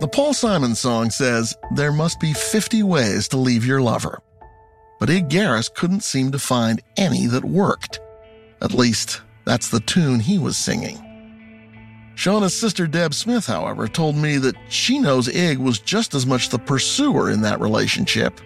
The 0.00 0.08
Paul 0.10 0.32
Simon 0.32 0.74
song 0.74 1.10
says, 1.10 1.54
There 1.74 1.92
must 1.92 2.18
be 2.20 2.32
50 2.32 2.82
ways 2.82 3.28
to 3.28 3.36
leave 3.36 3.66
your 3.66 3.82
lover. 3.82 4.22
But 4.98 5.10
Ig 5.10 5.28
Garris 5.28 5.72
couldn't 5.72 6.02
seem 6.02 6.32
to 6.32 6.38
find 6.38 6.80
any 6.96 7.26
that 7.26 7.44
worked. 7.44 8.00
At 8.62 8.72
least, 8.72 9.22
that's 9.44 9.70
the 9.70 9.80
tune 9.80 10.20
he 10.20 10.38
was 10.38 10.56
singing. 10.56 11.09
Shauna's 12.20 12.54
sister 12.54 12.86
Deb 12.86 13.14
Smith, 13.14 13.46
however, 13.46 13.88
told 13.88 14.14
me 14.14 14.36
that 14.36 14.54
she 14.68 14.98
knows 14.98 15.26
Ig 15.26 15.56
was 15.56 15.78
just 15.78 16.14
as 16.14 16.26
much 16.26 16.50
the 16.50 16.58
pursuer 16.58 17.30
in 17.30 17.40
that 17.40 17.60
relationship 17.60 18.42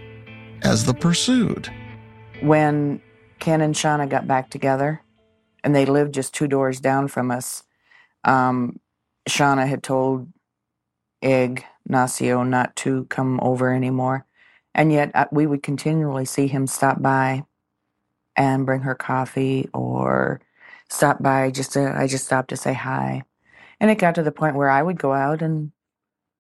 as 0.63 0.85
the 0.85 0.95
pursued. 0.95 1.69
When 2.41 3.03
Ken 3.41 3.61
and 3.61 3.75
Shauna 3.75 4.09
got 4.09 4.29
back 4.29 4.49
together, 4.49 5.03
and 5.65 5.75
they 5.75 5.87
lived 5.87 6.15
just 6.15 6.33
two 6.33 6.47
doors 6.47 6.79
down 6.79 7.09
from 7.09 7.33
us, 7.33 7.65
um, 8.23 8.79
Shauna 9.29 9.67
had 9.67 9.83
told 9.83 10.29
Ig 11.21 11.65
Nacio 11.91 12.49
not 12.49 12.77
to 12.77 13.07
come 13.07 13.41
over 13.43 13.75
anymore. 13.75 14.25
And 14.73 14.93
yet 14.93 15.11
uh, 15.17 15.27
we 15.33 15.49
would 15.49 15.65
continually 15.65 16.27
see 16.27 16.47
him 16.47 16.69
stop 16.69 17.03
by 17.03 17.43
and 18.37 18.67
bring 18.67 18.83
her 18.83 18.95
coffee 18.95 19.69
or 19.75 20.41
stop 20.89 21.21
by 21.21 21.51
just 21.51 21.73
to, 21.73 21.93
I 21.93 22.07
just 22.07 22.25
stopped 22.25 22.51
to 22.51 22.57
say 22.57 22.73
hi. 22.73 23.25
And 23.85 23.91
it 23.91 23.99
got 23.99 24.15
to 24.15 24.23
the 24.23 24.33
point 24.33 24.57
where 24.57 24.71
I 24.71 24.83
would 24.83 24.99
go 24.99 25.13
out 25.13 25.43
and 25.43 25.71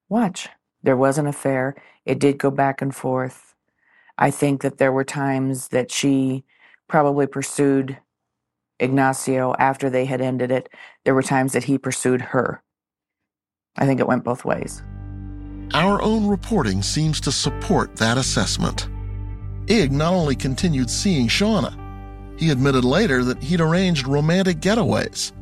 watch. 0.09 0.48
There 0.83 0.96
was 0.96 1.18
an 1.18 1.26
affair. 1.26 1.74
It 2.07 2.18
did 2.18 2.38
go 2.38 2.50
back 2.50 2.80
and 2.80 2.96
forth. 2.96 3.54
I 4.16 4.30
think 4.30 4.62
that 4.62 4.78
there 4.78 4.92
were 4.92 5.04
times 5.04 5.68
that 5.68 5.90
she 5.90 6.42
probably 6.88 7.26
pursued 7.26 7.98
Ignacio 8.80 9.54
after 9.59 9.90
they 9.90 10.07
had 10.07 10.22
ended 10.22 10.50
it. 10.50 10.70
There 11.04 11.14
were 11.14 11.22
times 11.22 11.52
that 11.52 11.64
he 11.64 11.76
pursued 11.76 12.22
her. 12.22 12.62
I 13.76 13.85
think 13.85 14.00
it 14.00 14.09
went 14.09 14.24
both 14.24 14.46
ways. 14.46 14.83
Our 15.74 16.00
own 16.00 16.26
reporting 16.26 16.80
seems 16.80 17.20
to 17.20 17.30
support 17.30 17.94
that 17.96 18.16
assessment. 18.16 18.88
Ig 19.66 19.92
not 19.92 20.14
only 20.14 20.35
continued 20.35 20.88
seeing 20.88 21.28
Shauna, 21.28 21.78
he 22.40 22.48
admitted 22.48 22.87
later 22.87 23.22
that 23.24 23.42
he'd 23.42 23.61
arranged 23.61 24.09
romantic 24.09 24.61
getaways. 24.61 25.33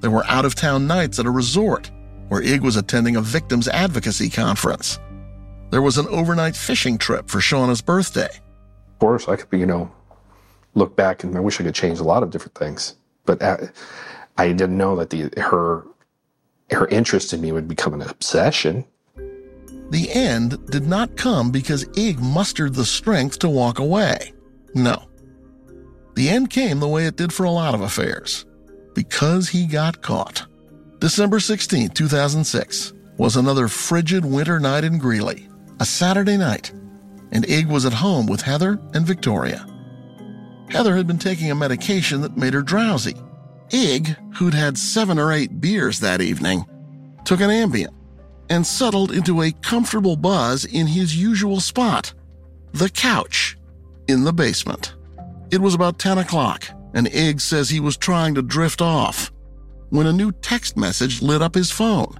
There 0.00 0.10
were 0.10 0.24
out 0.26 0.44
of 0.44 0.54
town 0.54 0.86
nights 0.86 1.18
at 1.18 1.26
a 1.26 1.30
resort 1.30 1.90
where 2.28 2.42
Ig 2.42 2.62
was 2.62 2.76
attending 2.76 3.16
a 3.16 3.20
victims 3.20 3.68
advocacy 3.68 4.30
conference. 4.30 4.98
There 5.70 5.82
was 5.82 5.98
an 5.98 6.06
overnight 6.08 6.56
fishing 6.56 6.98
trip 6.98 7.28
for 7.28 7.38
Shauna's 7.38 7.82
birthday. 7.82 8.28
Of 8.28 8.98
course, 9.00 9.28
I 9.28 9.36
could, 9.36 9.58
you 9.58 9.66
know, 9.66 9.90
look 10.74 10.94
back 10.96 11.24
and 11.24 11.36
I 11.36 11.40
wish 11.40 11.60
I 11.60 11.64
could 11.64 11.74
change 11.74 11.98
a 11.98 12.04
lot 12.04 12.22
of 12.22 12.30
different 12.30 12.54
things, 12.54 12.96
but 13.26 13.42
uh, 13.42 13.58
I 14.36 14.48
didn't 14.48 14.78
know 14.78 14.96
that 14.96 15.10
the 15.10 15.30
her 15.40 15.84
her 16.70 16.86
interest 16.88 17.32
in 17.32 17.40
me 17.40 17.50
would 17.50 17.66
become 17.66 17.94
an 17.94 18.02
obsession. 18.02 18.84
The 19.90 20.10
end 20.12 20.66
did 20.70 20.86
not 20.86 21.16
come 21.16 21.50
because 21.50 21.88
Ig 21.96 22.20
mustered 22.20 22.74
the 22.74 22.84
strength 22.84 23.38
to 23.38 23.48
walk 23.48 23.78
away. 23.78 24.34
No. 24.74 25.08
The 26.14 26.28
end 26.28 26.50
came 26.50 26.78
the 26.78 26.88
way 26.88 27.06
it 27.06 27.16
did 27.16 27.32
for 27.32 27.44
a 27.44 27.50
lot 27.50 27.74
of 27.74 27.80
affairs 27.80 28.44
because 28.98 29.48
he 29.48 29.64
got 29.64 30.02
caught. 30.02 30.44
December 30.98 31.38
16, 31.38 31.90
2006, 31.90 32.92
was 33.16 33.36
another 33.36 33.68
frigid 33.68 34.24
winter 34.24 34.58
night 34.58 34.82
in 34.82 34.98
Greeley, 34.98 35.48
a 35.78 35.84
Saturday 35.84 36.36
night, 36.36 36.72
and 37.30 37.48
Ig 37.48 37.68
was 37.68 37.86
at 37.86 37.92
home 37.92 38.26
with 38.26 38.40
Heather 38.42 38.80
and 38.94 39.06
Victoria. 39.06 39.64
Heather 40.68 40.96
had 40.96 41.06
been 41.06 41.16
taking 41.16 41.48
a 41.48 41.54
medication 41.54 42.22
that 42.22 42.36
made 42.36 42.54
her 42.54 42.62
drowsy. 42.62 43.14
Ig, 43.70 44.16
who'd 44.34 44.52
had 44.52 44.76
seven 44.76 45.16
or 45.16 45.30
eight 45.30 45.60
beers 45.60 46.00
that 46.00 46.20
evening, 46.20 46.64
took 47.24 47.40
an 47.40 47.50
Ambien 47.50 47.94
and 48.50 48.66
settled 48.66 49.12
into 49.12 49.42
a 49.42 49.52
comfortable 49.62 50.16
buzz 50.16 50.64
in 50.64 50.88
his 50.88 51.16
usual 51.16 51.60
spot, 51.60 52.12
the 52.72 52.90
couch, 52.90 53.56
in 54.08 54.24
the 54.24 54.32
basement. 54.32 54.96
It 55.52 55.60
was 55.60 55.74
about 55.74 56.00
10 56.00 56.18
o'clock, 56.18 56.68
and 56.98 57.06
Ig 57.14 57.40
says 57.40 57.70
he 57.70 57.78
was 57.78 57.96
trying 57.96 58.34
to 58.34 58.42
drift 58.42 58.82
off 58.82 59.30
when 59.90 60.08
a 60.08 60.12
new 60.12 60.32
text 60.32 60.76
message 60.76 61.22
lit 61.22 61.40
up 61.40 61.54
his 61.54 61.70
phone. 61.70 62.18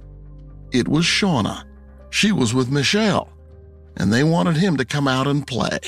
It 0.71 0.87
was 0.87 1.03
Shauna. 1.03 1.65
She 2.11 2.31
was 2.31 2.53
with 2.53 2.71
Michelle, 2.71 3.27
and 3.97 4.13
they 4.13 4.23
wanted 4.23 4.55
him 4.55 4.77
to 4.77 4.85
come 4.85 5.05
out 5.05 5.27
and 5.27 5.45
play. 5.45 5.79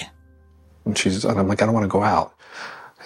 And 0.84 0.98
she's, 0.98 1.24
and 1.24 1.40
I'm 1.40 1.48
like, 1.48 1.62
I 1.62 1.66
don't 1.68 1.74
want 1.74 1.86
to 1.86 1.88
go 1.88 2.04
out. 2.04 2.34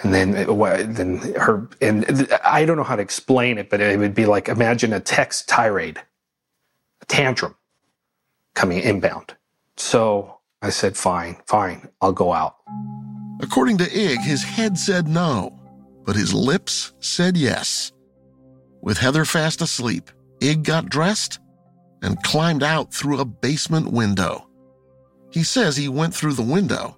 And 0.02 0.12
then, 0.12 0.32
then 0.32 1.18
her, 1.40 1.70
and 1.80 2.36
I 2.44 2.66
don't 2.66 2.78
know 2.78 2.84
how 2.84 2.96
to 2.96 3.04
explain 3.04 3.60
it, 3.60 3.70
but 3.70 3.80
it 3.80 4.00
would 4.00 4.16
be 4.16 4.26
like 4.26 4.50
imagine 4.50 4.92
a 4.92 5.00
text 5.00 5.48
tirade, 5.48 6.02
a 7.04 7.06
tantrum 7.06 7.54
coming 8.56 8.80
inbound. 8.80 9.36
So 9.78 10.40
I 10.64 10.72
said, 10.72 10.98
fine, 10.98 11.38
fine, 11.46 11.90
I'll 12.02 12.12
go 12.12 12.34
out. 12.34 12.56
According 13.40 13.78
to 13.78 13.84
Ig, 13.84 14.22
his 14.22 14.44
head 14.44 14.80
said 14.80 15.08
no, 15.08 15.60
but 16.06 16.16
his 16.16 16.34
lips 16.34 16.94
said 17.00 17.36
yes. 17.36 17.92
With 18.82 19.00
Heather 19.00 19.26
fast 19.26 19.62
asleep, 19.62 20.12
Ig 20.40 20.64
got 20.64 20.90
dressed 20.90 21.40
and 22.02 22.22
climbed 22.24 22.64
out 22.64 22.94
through 22.94 23.20
a 23.20 23.26
basement 23.26 23.92
window. 23.92 24.48
He 25.32 25.44
says 25.44 25.76
he 25.76 25.90
went 25.90 26.14
through 26.14 26.34
the 26.34 26.44
window 26.44 26.98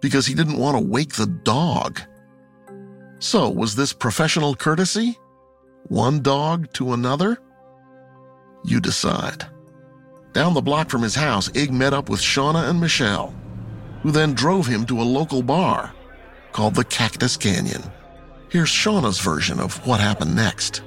because 0.00 0.26
he 0.26 0.34
didn't 0.34 0.58
want 0.58 0.78
to 0.78 0.84
wake 0.84 1.14
the 1.14 1.26
dog. 1.26 2.00
So, 3.18 3.48
was 3.48 3.76
this 3.76 3.92
professional 3.92 4.54
courtesy? 4.54 5.18
One 5.88 6.22
dog 6.22 6.72
to 6.74 6.92
another? 6.92 7.38
You 8.64 8.80
decide. 8.80 9.46
Down 10.32 10.54
the 10.54 10.60
block 10.60 10.90
from 10.90 11.02
his 11.02 11.14
house, 11.14 11.50
Ig 11.54 11.72
met 11.72 11.94
up 11.94 12.08
with 12.08 12.20
Shauna 12.20 12.68
and 12.68 12.80
Michelle, 12.80 13.34
who 14.02 14.10
then 14.10 14.34
drove 14.34 14.66
him 14.66 14.84
to 14.86 15.00
a 15.00 15.02
local 15.02 15.42
bar 15.42 15.94
called 16.52 16.74
the 16.74 16.84
Cactus 16.84 17.36
Canyon. 17.36 17.82
Here's 18.48 18.68
Shauna's 18.68 19.18
version 19.18 19.58
of 19.58 19.84
what 19.86 20.00
happened 20.00 20.36
next. 20.36 20.82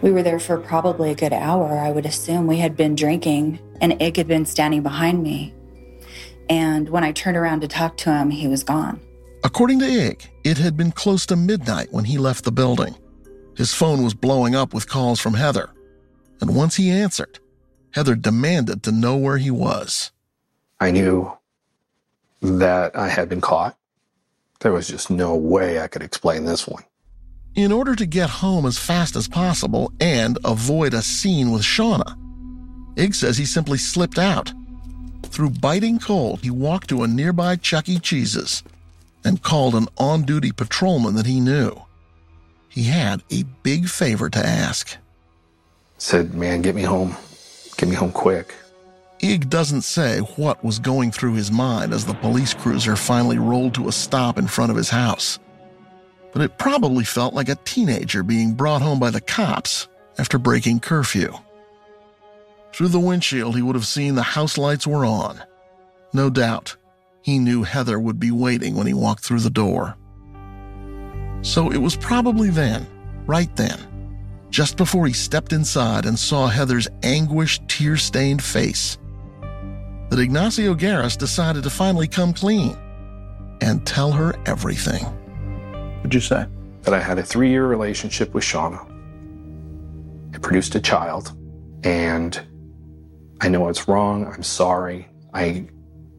We 0.00 0.10
were 0.10 0.22
there 0.22 0.40
for 0.40 0.58
probably 0.58 1.10
a 1.10 1.14
good 1.14 1.32
hour. 1.32 1.78
I 1.78 1.90
would 1.90 2.06
assume 2.06 2.46
we 2.46 2.58
had 2.58 2.76
been 2.76 2.94
drinking, 2.94 3.58
and 3.80 4.00
Ig 4.00 4.16
had 4.16 4.28
been 4.28 4.46
standing 4.46 4.82
behind 4.82 5.22
me. 5.22 5.54
And 6.48 6.88
when 6.88 7.04
I 7.04 7.12
turned 7.12 7.36
around 7.36 7.60
to 7.60 7.68
talk 7.68 7.96
to 7.98 8.12
him, 8.12 8.30
he 8.30 8.48
was 8.48 8.62
gone. 8.62 9.00
According 9.44 9.80
to 9.80 9.86
Ig, 9.86 10.30
it 10.44 10.58
had 10.58 10.76
been 10.76 10.92
close 10.92 11.26
to 11.26 11.36
midnight 11.36 11.88
when 11.90 12.04
he 12.04 12.18
left 12.18 12.44
the 12.44 12.52
building. 12.52 12.94
His 13.56 13.74
phone 13.74 14.02
was 14.02 14.14
blowing 14.14 14.54
up 14.54 14.74
with 14.74 14.88
calls 14.88 15.20
from 15.20 15.34
Heather. 15.34 15.70
And 16.40 16.56
once 16.56 16.76
he 16.76 16.90
answered, 16.90 17.38
Heather 17.92 18.14
demanded 18.16 18.82
to 18.82 18.92
know 18.92 19.16
where 19.16 19.38
he 19.38 19.50
was. 19.50 20.10
I 20.80 20.90
knew 20.90 21.32
that 22.40 22.96
I 22.96 23.08
had 23.08 23.28
been 23.28 23.40
caught. 23.40 23.76
There 24.60 24.72
was 24.72 24.88
just 24.88 25.10
no 25.10 25.36
way 25.36 25.80
I 25.80 25.86
could 25.86 26.02
explain 26.02 26.44
this 26.44 26.66
one. 26.66 26.84
In 27.54 27.70
order 27.70 27.94
to 27.94 28.04
get 28.04 28.30
home 28.30 28.66
as 28.66 28.78
fast 28.78 29.14
as 29.14 29.28
possible 29.28 29.92
and 30.00 30.38
avoid 30.44 30.92
a 30.92 31.02
scene 31.02 31.52
with 31.52 31.62
Shauna, 31.62 32.18
Ig 32.96 33.14
says 33.14 33.38
he 33.38 33.46
simply 33.46 33.78
slipped 33.78 34.18
out. 34.18 34.52
Through 35.22 35.50
biting 35.50 36.00
cold, 36.00 36.40
he 36.40 36.50
walked 36.50 36.88
to 36.88 37.04
a 37.04 37.08
nearby 37.08 37.54
Chuck 37.54 37.88
E. 37.88 38.00
Cheese's 38.00 38.64
and 39.24 39.40
called 39.40 39.76
an 39.76 39.86
on 39.98 40.22
duty 40.22 40.50
patrolman 40.50 41.14
that 41.14 41.26
he 41.26 41.38
knew. 41.38 41.80
He 42.68 42.84
had 42.84 43.22
a 43.30 43.44
big 43.62 43.88
favor 43.88 44.28
to 44.30 44.44
ask. 44.44 44.96
Said, 45.96 46.34
Man, 46.34 46.60
get 46.60 46.74
me 46.74 46.82
home. 46.82 47.14
Get 47.76 47.88
me 47.88 47.94
home 47.94 48.10
quick. 48.10 48.52
Ig 49.20 49.48
doesn't 49.48 49.82
say 49.82 50.18
what 50.18 50.62
was 50.64 50.80
going 50.80 51.12
through 51.12 51.34
his 51.34 51.52
mind 51.52 51.94
as 51.94 52.04
the 52.04 52.14
police 52.14 52.52
cruiser 52.52 52.96
finally 52.96 53.38
rolled 53.38 53.74
to 53.74 53.86
a 53.86 53.92
stop 53.92 54.38
in 54.38 54.48
front 54.48 54.72
of 54.72 54.76
his 54.76 54.90
house. 54.90 55.38
But 56.34 56.42
it 56.42 56.58
probably 56.58 57.04
felt 57.04 57.32
like 57.32 57.48
a 57.48 57.54
teenager 57.54 58.22
being 58.22 58.52
brought 58.54 58.82
home 58.82 59.00
by 59.00 59.10
the 59.10 59.20
cops 59.20 59.88
after 60.18 60.36
breaking 60.36 60.80
curfew. 60.80 61.32
Through 62.72 62.88
the 62.88 63.00
windshield, 63.00 63.54
he 63.54 63.62
would 63.62 63.76
have 63.76 63.86
seen 63.86 64.16
the 64.16 64.22
house 64.22 64.58
lights 64.58 64.86
were 64.86 65.06
on. 65.06 65.40
No 66.12 66.28
doubt, 66.28 66.76
he 67.22 67.38
knew 67.38 67.62
Heather 67.62 68.00
would 68.00 68.18
be 68.18 68.32
waiting 68.32 68.74
when 68.74 68.88
he 68.88 68.94
walked 68.94 69.24
through 69.24 69.40
the 69.40 69.48
door. 69.48 69.96
So 71.42 71.70
it 71.70 71.78
was 71.78 71.96
probably 71.96 72.50
then, 72.50 72.86
right 73.26 73.54
then, 73.54 73.78
just 74.50 74.76
before 74.76 75.06
he 75.06 75.12
stepped 75.12 75.52
inside 75.52 76.04
and 76.04 76.18
saw 76.18 76.48
Heather's 76.48 76.88
anguished, 77.02 77.68
tear 77.68 77.96
stained 77.96 78.42
face, 78.42 78.98
that 80.10 80.18
Ignacio 80.18 80.74
Garris 80.74 81.16
decided 81.16 81.62
to 81.62 81.70
finally 81.70 82.08
come 82.08 82.32
clean 82.32 82.76
and 83.60 83.86
tell 83.86 84.10
her 84.10 84.34
everything. 84.46 85.04
What'd 86.04 86.12
you 86.12 86.20
say? 86.20 86.44
That 86.82 86.92
I 86.92 87.00
had 87.00 87.18
a 87.18 87.22
three 87.22 87.48
year 87.48 87.66
relationship 87.66 88.34
with 88.34 88.44
Shauna. 88.44 88.84
It 90.34 90.42
produced 90.42 90.74
a 90.74 90.80
child, 90.80 91.32
and 91.82 92.38
I 93.40 93.48
know 93.48 93.70
it's 93.70 93.88
wrong. 93.88 94.26
I'm 94.26 94.42
sorry. 94.42 95.08
I, 95.32 95.66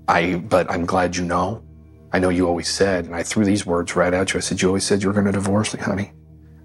I, 0.08 0.38
but 0.38 0.72
I'm 0.72 0.88
glad 0.88 1.16
you 1.16 1.24
know. 1.24 1.64
I 2.12 2.18
know 2.18 2.30
you 2.30 2.48
always 2.48 2.68
said, 2.68 3.06
and 3.06 3.16
I 3.16 3.22
threw 3.22 3.46
these 3.46 3.68
words 3.68 3.96
right 3.96 4.12
at 4.12 4.34
you. 4.34 4.40
I 4.40 4.42
said, 4.42 4.60
You 4.60 4.70
always 4.70 4.84
said 4.84 5.04
you 5.04 5.10
were 5.10 5.14
going 5.14 5.28
to 5.28 5.32
divorce 5.32 5.76
me, 5.76 5.82
honey. 5.82 6.14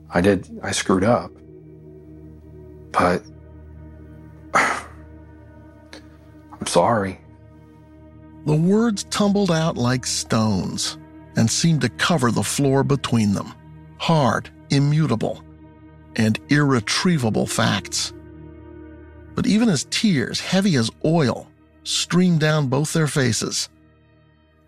I 0.08 0.22
did. 0.22 0.48
I 0.62 0.70
screwed 0.70 1.04
up. 1.04 1.30
But 2.90 3.22
I'm 4.54 6.66
sorry. 6.66 7.20
The 8.46 8.56
words 8.56 9.04
tumbled 9.04 9.50
out 9.50 9.76
like 9.76 10.06
stones 10.06 10.96
and 11.36 11.50
seemed 11.50 11.80
to 11.82 11.88
cover 11.88 12.30
the 12.30 12.42
floor 12.42 12.82
between 12.82 13.32
them. 13.32 13.52
Hard, 13.98 14.50
immutable, 14.70 15.42
and 16.16 16.38
irretrievable 16.48 17.46
facts. 17.46 18.12
But 19.34 19.46
even 19.46 19.68
as 19.68 19.86
tears, 19.90 20.40
heavy 20.40 20.76
as 20.76 20.90
oil, 21.04 21.48
streamed 21.84 22.40
down 22.40 22.68
both 22.68 22.92
their 22.92 23.06
faces, 23.06 23.68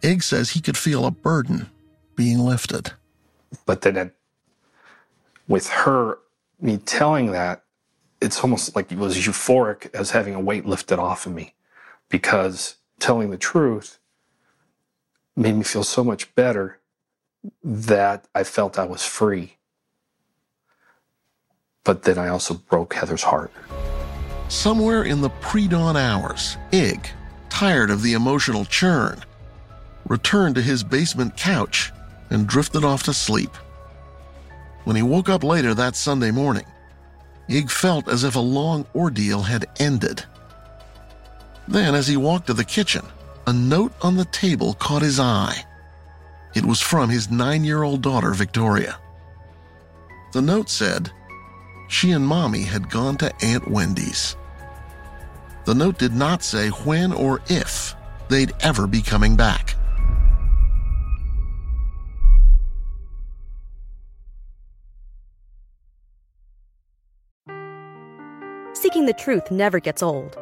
Ig 0.03 0.22
says 0.22 0.51
he 0.51 0.61
could 0.61 0.77
feel 0.77 1.07
a 1.07 1.11
burden 1.11 1.70
being 2.16 2.38
lifted. 2.38 2.92
But 3.66 3.83
then 3.83 3.96
it, 3.96 4.14
with 5.48 5.68
her, 5.68 6.18
me 6.61 6.79
telling 6.79 7.33
that, 7.33 7.64
it's 8.20 8.42
almost 8.42 8.77
like 8.77 8.92
it 8.92 8.98
was 8.98 9.16
euphoric 9.16 9.92
as 9.94 10.12
having 10.12 10.35
a 10.35 10.40
weight 10.40 10.64
lifted 10.64 10.98
off 10.98 11.27
of 11.27 11.33
me 11.33 11.55
because 12.09 12.77
telling 13.01 13.31
the 13.31 13.37
truth 13.37 13.98
made 15.37 15.55
me 15.55 15.62
feel 15.62 15.85
so 15.85 16.05
much 16.05 16.35
better 16.35 16.79
that 17.64 18.27
I 18.35 18.45
felt 18.45 18.79
I 18.79 18.85
was 18.85 19.05
free. 19.05 19.57
But 21.85 22.03
then 22.03 22.18
I 22.18 22.29
also 22.29 22.55
broke 22.55 22.95
Heather's 22.95 23.25
heart. 23.25 23.51
Somewhere 24.49 25.05
in 25.05 25.21
the 25.21 25.31
pre 25.31 25.66
dawn 25.66 25.97
hours, 25.97 26.57
Ig, 26.71 27.09
tired 27.49 27.90
of 27.90 28.03
the 28.03 28.12
emotional 28.12 28.64
churn, 28.64 29.25
returned 30.07 30.55
to 30.57 30.62
his 30.62 30.85
basement 30.85 31.37
couch 31.37 31.90
and 32.31 32.47
drifted 32.47 32.85
off 32.85 33.03
to 33.05 33.14
sleep. 33.14 33.55
When 34.85 34.97
he 34.97 35.03
woke 35.03 35.29
up 35.29 35.42
later 35.42 35.75
that 35.75 35.97
Sunday 35.97 36.31
morning, 36.31 36.66
Ig 37.49 37.71
felt 37.71 38.09
as 38.09 38.25
if 38.25 38.37
a 38.37 38.40
long 38.40 38.87
ordeal 38.95 39.42
had 39.42 39.66
ended. 39.81 40.25
Then, 41.68 41.95
as 41.95 42.07
he 42.07 42.16
walked 42.16 42.47
to 42.49 42.55
the 42.55 42.64
kitchen, 42.64 43.05
a 43.46 43.52
note 43.52 43.92
on 44.02 44.16
the 44.16 44.24
table 44.26 44.74
caught 44.74 45.02
his 45.02 45.18
eye. 45.18 45.64
It 46.55 46.64
was 46.64 46.81
from 46.81 47.11
his 47.11 47.31
nine 47.31 47.64
year 47.64 47.83
old 47.83 48.02
daughter, 48.02 48.33
Victoria. 48.33 48.98
The 50.33 50.42
note 50.42 50.70
said, 50.70 51.11
she 51.88 52.12
and 52.12 52.26
Mommy 52.26 52.62
had 52.62 52.88
gone 52.88 53.16
to 53.18 53.33
Aunt 53.44 53.68
Wendy's. 53.68 54.37
The 55.64 55.74
note 55.74 55.98
did 55.98 56.14
not 56.14 56.42
say 56.42 56.68
when 56.68 57.12
or 57.12 57.40
if 57.48 57.94
they'd 58.28 58.52
ever 58.61 58.87
be 58.87 59.02
coming 59.02 59.37
back. 59.37 59.76
Seeking 68.72 69.07
the 69.07 69.14
truth 69.16 69.50
never 69.50 69.78
gets 69.78 70.02
old. 70.02 70.41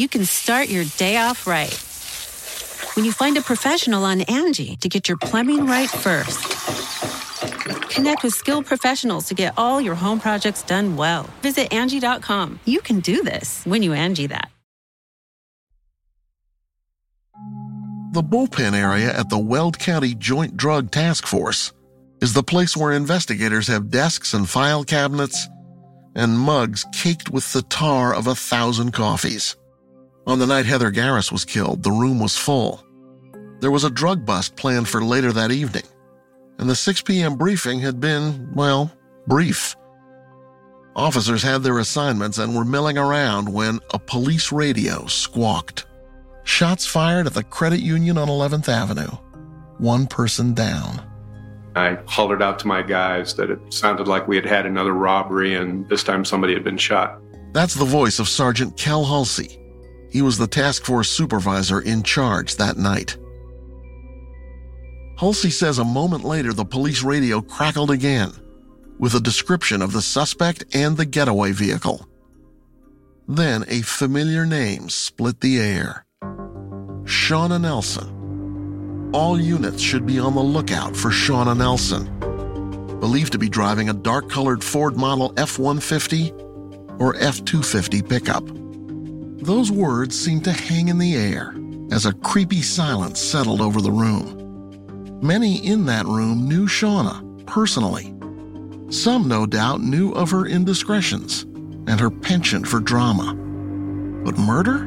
You 0.00 0.08
can 0.08 0.24
start 0.24 0.70
your 0.70 0.84
day 0.96 1.18
off 1.18 1.46
right. 1.46 1.78
When 2.96 3.04
you 3.04 3.12
find 3.12 3.36
a 3.36 3.42
professional 3.42 4.06
on 4.06 4.22
Angie 4.22 4.76
to 4.76 4.88
get 4.88 5.10
your 5.10 5.18
plumbing 5.18 5.66
right 5.66 5.90
first. 5.90 6.40
Connect 7.90 8.22
with 8.22 8.32
skilled 8.32 8.64
professionals 8.64 9.26
to 9.28 9.34
get 9.34 9.52
all 9.58 9.78
your 9.78 9.94
home 9.94 10.18
projects 10.18 10.62
done 10.62 10.96
well. 10.96 11.28
Visit 11.42 11.70
Angie.com. 11.70 12.60
You 12.64 12.80
can 12.80 13.00
do 13.00 13.22
this 13.22 13.62
when 13.66 13.82
you 13.82 13.92
Angie 13.92 14.28
that. 14.28 14.48
The 18.12 18.22
bullpen 18.22 18.72
area 18.72 19.14
at 19.14 19.28
the 19.28 19.38
Weld 19.38 19.78
County 19.78 20.14
Joint 20.14 20.56
Drug 20.56 20.90
Task 20.90 21.26
Force 21.26 21.74
is 22.22 22.32
the 22.32 22.42
place 22.42 22.74
where 22.74 22.92
investigators 22.92 23.66
have 23.66 23.90
desks 23.90 24.32
and 24.32 24.48
file 24.48 24.82
cabinets 24.82 25.46
and 26.14 26.38
mugs 26.38 26.86
caked 26.94 27.28
with 27.28 27.52
the 27.52 27.60
tar 27.60 28.14
of 28.14 28.28
a 28.28 28.34
thousand 28.34 28.92
coffees. 28.92 29.56
On 30.30 30.38
the 30.38 30.46
night 30.46 30.64
Heather 30.64 30.92
Garris 30.92 31.32
was 31.32 31.44
killed, 31.44 31.82
the 31.82 31.90
room 31.90 32.20
was 32.20 32.36
full. 32.36 32.84
There 33.58 33.72
was 33.72 33.82
a 33.82 33.90
drug 33.90 34.24
bust 34.24 34.54
planned 34.54 34.88
for 34.88 35.02
later 35.02 35.32
that 35.32 35.50
evening, 35.50 35.82
and 36.60 36.70
the 36.70 36.76
6 36.76 37.02
p.m. 37.02 37.34
briefing 37.34 37.80
had 37.80 37.98
been, 37.98 38.48
well, 38.54 38.92
brief. 39.26 39.74
Officers 40.94 41.42
had 41.42 41.64
their 41.64 41.80
assignments 41.80 42.38
and 42.38 42.54
were 42.54 42.64
milling 42.64 42.96
around 42.96 43.52
when 43.52 43.80
a 43.92 43.98
police 43.98 44.52
radio 44.52 45.04
squawked. 45.06 45.86
Shots 46.44 46.86
fired 46.86 47.26
at 47.26 47.34
the 47.34 47.42
credit 47.42 47.80
union 47.80 48.16
on 48.16 48.28
11th 48.28 48.68
Avenue. 48.68 49.10
One 49.78 50.06
person 50.06 50.54
down. 50.54 51.02
I 51.74 51.98
hollered 52.06 52.40
out 52.40 52.60
to 52.60 52.68
my 52.68 52.82
guys 52.82 53.34
that 53.34 53.50
it 53.50 53.58
sounded 53.74 54.06
like 54.06 54.28
we 54.28 54.36
had 54.36 54.46
had 54.46 54.64
another 54.64 54.92
robbery 54.92 55.54
and 55.54 55.88
this 55.88 56.04
time 56.04 56.24
somebody 56.24 56.54
had 56.54 56.62
been 56.62 56.78
shot. 56.78 57.20
That's 57.52 57.74
the 57.74 57.84
voice 57.84 58.20
of 58.20 58.28
Sergeant 58.28 58.76
Kel 58.76 59.04
Hulsey. 59.04 59.59
He 60.10 60.22
was 60.22 60.38
the 60.38 60.46
task 60.46 60.84
force 60.84 61.10
supervisor 61.10 61.80
in 61.80 62.02
charge 62.02 62.56
that 62.56 62.76
night. 62.76 63.16
Halsey 65.18 65.50
says 65.50 65.78
a 65.78 65.84
moment 65.84 66.24
later 66.24 66.52
the 66.52 66.64
police 66.64 67.02
radio 67.02 67.40
crackled 67.40 67.90
again 67.90 68.32
with 68.98 69.14
a 69.14 69.20
description 69.20 69.82
of 69.82 69.92
the 69.92 70.02
suspect 70.02 70.64
and 70.74 70.96
the 70.96 71.04
getaway 71.04 71.52
vehicle. 71.52 72.06
Then 73.28 73.64
a 73.68 73.82
familiar 73.82 74.44
name 74.44 74.88
split 74.88 75.40
the 75.40 75.58
air 75.58 76.04
Shauna 77.04 77.60
Nelson. 77.60 79.10
All 79.12 79.40
units 79.40 79.82
should 79.82 80.06
be 80.06 80.18
on 80.18 80.34
the 80.34 80.42
lookout 80.42 80.96
for 80.96 81.10
Shauna 81.10 81.56
Nelson, 81.56 82.06
believed 83.00 83.32
to 83.32 83.38
be 83.38 83.48
driving 83.48 83.88
a 83.88 83.94
dark 83.94 84.28
colored 84.30 84.62
Ford 84.62 84.96
Model 84.96 85.32
F 85.36 85.58
150 85.58 86.32
or 86.98 87.16
F 87.16 87.44
250 87.44 88.02
pickup. 88.02 88.44
Those 89.42 89.72
words 89.72 90.18
seemed 90.18 90.44
to 90.44 90.52
hang 90.52 90.88
in 90.88 90.98
the 90.98 91.16
air 91.16 91.54
as 91.90 92.04
a 92.04 92.12
creepy 92.12 92.60
silence 92.60 93.20
settled 93.20 93.62
over 93.62 93.80
the 93.80 93.90
room. 93.90 95.20
Many 95.22 95.66
in 95.66 95.86
that 95.86 96.04
room 96.04 96.46
knew 96.46 96.66
Shauna 96.66 97.46
personally. 97.46 98.14
Some, 98.92 99.28
no 99.28 99.46
doubt, 99.46 99.80
knew 99.80 100.12
of 100.12 100.30
her 100.30 100.46
indiscretions 100.46 101.42
and 101.42 101.98
her 101.98 102.10
penchant 102.10 102.68
for 102.68 102.80
drama. 102.80 103.34
But 104.24 104.36
murder? 104.36 104.86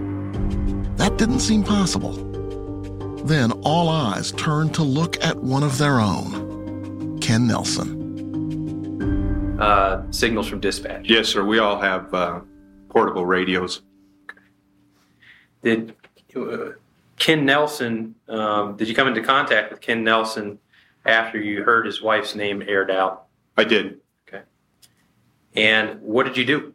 That 0.98 1.18
didn't 1.18 1.40
seem 1.40 1.64
possible. 1.64 2.14
Then 3.26 3.54
all 3.64 3.90
eyes 3.90 4.32
turned 4.34 4.76
to 4.76 4.84
look 4.84 5.24
at 5.24 5.38
one 5.38 5.64
of 5.64 5.80
their 5.80 6.00
own 6.00 7.20
Ken 7.22 7.48
Nelson. 7.48 8.02
Uh, 9.60 10.04
signals 10.12 10.48
from 10.48 10.60
dispatch. 10.60 11.10
Yes, 11.10 11.30
sir. 11.30 11.44
We 11.44 11.58
all 11.58 11.80
have 11.80 12.14
uh, 12.14 12.42
portable 12.90 13.26
radios. 13.26 13.82
Did 15.64 15.96
uh, 16.36 16.72
Ken 17.18 17.46
Nelson, 17.46 18.16
um, 18.28 18.76
did 18.76 18.88
you 18.88 18.96
come 18.96 19.08
into 19.08 19.22
contact 19.22 19.72
with 19.72 19.82
Ken 19.82 20.04
Nelson 20.04 20.60
after 21.06 21.40
you 21.40 21.64
heard 21.64 21.86
his 21.86 22.02
wife's 22.02 22.36
name 22.36 22.62
aired 22.68 22.92
out? 22.92 23.26
I 23.58 23.64
did. 23.64 24.00
Okay. 24.28 24.44
And 25.56 26.02
what 26.02 26.26
did 26.26 26.38
you 26.38 26.46
do? 26.46 26.74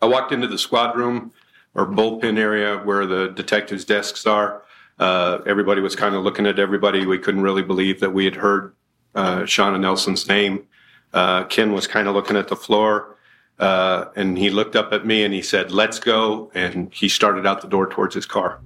I 0.00 0.06
walked 0.06 0.32
into 0.32 0.46
the 0.46 0.58
squad 0.58 0.96
room 0.96 1.32
or 1.74 1.86
bullpen 1.86 2.38
area 2.38 2.78
where 2.78 3.06
the 3.06 3.28
detectives' 3.28 3.84
desks 3.84 4.26
are. 4.26 4.62
Uh, 4.98 5.38
everybody 5.46 5.80
was 5.80 5.96
kind 5.96 6.14
of 6.14 6.22
looking 6.22 6.46
at 6.46 6.58
everybody. 6.58 7.04
We 7.04 7.18
couldn't 7.18 7.42
really 7.42 7.62
believe 7.62 8.00
that 8.00 8.10
we 8.10 8.24
had 8.24 8.36
heard 8.36 8.74
uh, 9.14 9.40
Shauna 9.40 9.80
Nelson's 9.80 10.28
name. 10.28 10.66
Uh, 11.12 11.44
Ken 11.44 11.72
was 11.72 11.86
kind 11.86 12.08
of 12.08 12.14
looking 12.14 12.36
at 12.36 12.48
the 12.48 12.56
floor, 12.56 13.16
uh, 13.58 14.06
and 14.16 14.36
he 14.36 14.50
looked 14.50 14.76
up 14.76 14.92
at 14.92 15.06
me 15.06 15.24
and 15.24 15.32
he 15.32 15.42
said, 15.42 15.70
"Let's 15.70 15.98
go." 15.98 16.50
And 16.54 16.92
he 16.92 17.08
started 17.08 17.46
out 17.46 17.60
the 17.60 17.68
door 17.68 17.86
towards 17.86 18.14
his 18.14 18.26
car. 18.26 18.60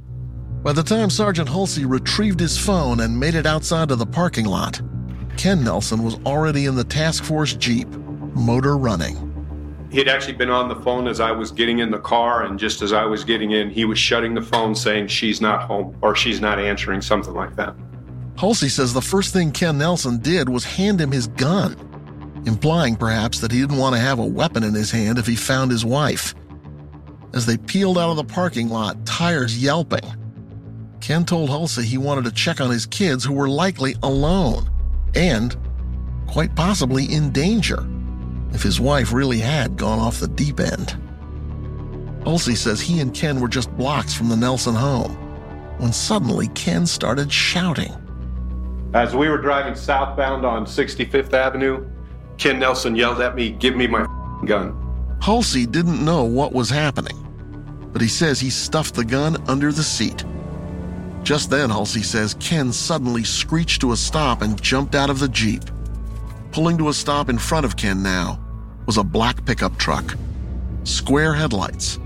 By 0.63 0.73
the 0.73 0.83
time 0.83 1.09
Sergeant 1.09 1.49
Hulsey 1.49 1.89
retrieved 1.89 2.41
his 2.41 2.59
phone 2.59 3.01
and 3.01 3.19
made 3.19 3.35
it 3.35 3.47
outside 3.47 3.91
of 3.91 3.99
the 3.99 4.07
parking 4.07 4.47
lot, 4.47 4.81
Ken 5.37 5.63
Nelson 5.63 6.03
was 6.03 6.17
already 6.27 6.67
in 6.67 6.75
the 6.75 6.85
task 6.85 7.23
force 7.23 7.55
Jeep, 7.55 7.89
motor 8.35 8.77
running. 8.77 9.25
He 9.91 9.99
had 9.99 10.09
actually 10.09 10.35
been 10.35 10.51
on 10.51 10.69
the 10.69 10.77
phone 10.77 11.07
as 11.07 11.21
I 11.21 11.31
was 11.31 11.51
getting 11.51 11.79
in 11.79 11.91
the 11.91 11.99
car, 11.99 12.43
and 12.43 12.59
just 12.59 12.83
as 12.83 12.93
I 12.93 13.05
was 13.05 13.25
getting 13.25 13.53
in, 13.53 13.71
he 13.71 13.85
was 13.85 13.99
shutting 13.99 14.35
the 14.35 14.43
phone 14.43 14.75
saying, 14.75 15.07
She's 15.07 15.41
not 15.41 15.63
home, 15.63 15.97
or 16.03 16.15
she's 16.15 16.41
not 16.41 16.59
answering, 16.59 17.01
something 17.01 17.35
like 17.35 17.57
that. 17.57 17.75
Hulsey 18.35 18.71
says 18.71 18.93
the 18.93 19.01
first 19.01 19.33
thing 19.33 19.51
Ken 19.51 19.79
Nelson 19.79 20.19
did 20.19 20.49
was 20.49 20.65
hand 20.65 21.01
him 21.01 21.11
his 21.11 21.29
gun, 21.29 21.75
implying 22.49 22.97
perhaps 22.97 23.39
that 23.39 23.53
he 23.53 23.61
didn't 23.61 23.77
want 23.77 23.95
to 23.95 24.01
have 24.01 24.19
a 24.19 24.27
weapon 24.27 24.65
in 24.65 24.75
his 24.75 24.91
hand 24.91 25.19
if 25.19 25.27
he 25.27 25.37
found 25.37 25.71
his 25.71 25.85
wife. 25.85 26.35
As 27.35 27.47
they 27.47 27.59
peeled 27.59 27.99
out 27.99 28.11
of 28.11 28.17
the 28.17 28.25
parking 28.25 28.71
lot, 28.71 29.07
tires 29.07 29.63
yelping, 29.63 30.01
Ken 31.01 31.25
told 31.25 31.51
Hulsey 31.51 31.85
he 31.85 31.99
wanted 31.99 32.25
to 32.25 32.33
check 32.33 32.61
on 32.61 32.71
his 32.71 32.87
kids 32.87 33.23
who 33.23 33.35
were 33.35 33.49
likely 33.49 33.95
alone 34.03 34.69
and 35.15 35.57
quite 36.27 36.55
possibly 36.57 37.05
in 37.05 37.31
danger 37.31 37.87
if 38.53 38.63
his 38.63 38.81
wife 38.81 39.13
really 39.13 39.39
had 39.39 39.77
gone 39.77 39.99
off 39.99 40.19
the 40.19 40.29
deep 40.29 40.59
end. 40.59 40.97
Hulsey 42.25 42.57
says 42.57 42.81
he 42.81 43.01
and 43.01 43.15
Ken 43.15 43.41
were 43.41 43.49
just 43.49 43.71
blocks 43.77 44.15
from 44.15 44.29
the 44.29 44.37
Nelson 44.37 44.75
home 44.75 45.13
when 45.79 45.93
suddenly 45.93 46.49
Ken 46.49 46.87
started 46.87 47.33
shouting. 47.33 47.93
As 48.95 49.15
we 49.15 49.29
were 49.29 49.39
driving 49.39 49.75
southbound 49.75 50.45
on 50.45 50.65
65th 50.65 51.33
Avenue, 51.35 51.87
Ken 52.39 52.61
Nelson 52.61 52.95
yelled 52.95 53.21
at 53.21 53.35
me, 53.35 53.51
Give 53.51 53.77
me 53.77 53.87
my 53.87 54.07
gun. 54.45 54.75
Halsey 55.21 55.67
didn't 55.67 56.05
know 56.05 56.25
what 56.25 56.53
was 56.53 56.71
happening, 56.71 57.17
but 57.93 58.01
he 58.01 58.09
says 58.09 58.41
he 58.41 58.51
stuffed 58.51 58.95
the 58.95 59.05
gun 59.05 59.37
under 59.49 59.73
the 59.73 59.83
seat. 59.83 60.25
Just 61.25 61.51
then, 61.51 61.69
Halsey 61.69 62.03
says 62.03 62.35
Ken 62.35 62.73
suddenly 62.73 63.25
screeched 63.25 63.81
to 63.81 63.93
a 63.93 63.97
stop 63.97 64.41
and 64.43 64.61
jumped 64.63 64.95
out 64.95 65.11
of 65.11 65.19
the 65.19 65.29
Jeep. 65.29 65.65
Pulling 66.53 66.79
to 66.79 66.89
a 66.89 66.95
stop 66.95 67.29
in 67.29 67.39
front 67.39 67.67
of 67.67 67.77
Ken 67.77 68.03
now 68.03 68.41
was 68.87 68.97
a 68.97 69.05
black 69.05 69.45
pickup 69.45 69.77
truck. 69.77 70.17
Square 70.85 71.35
headlights, 71.35 71.99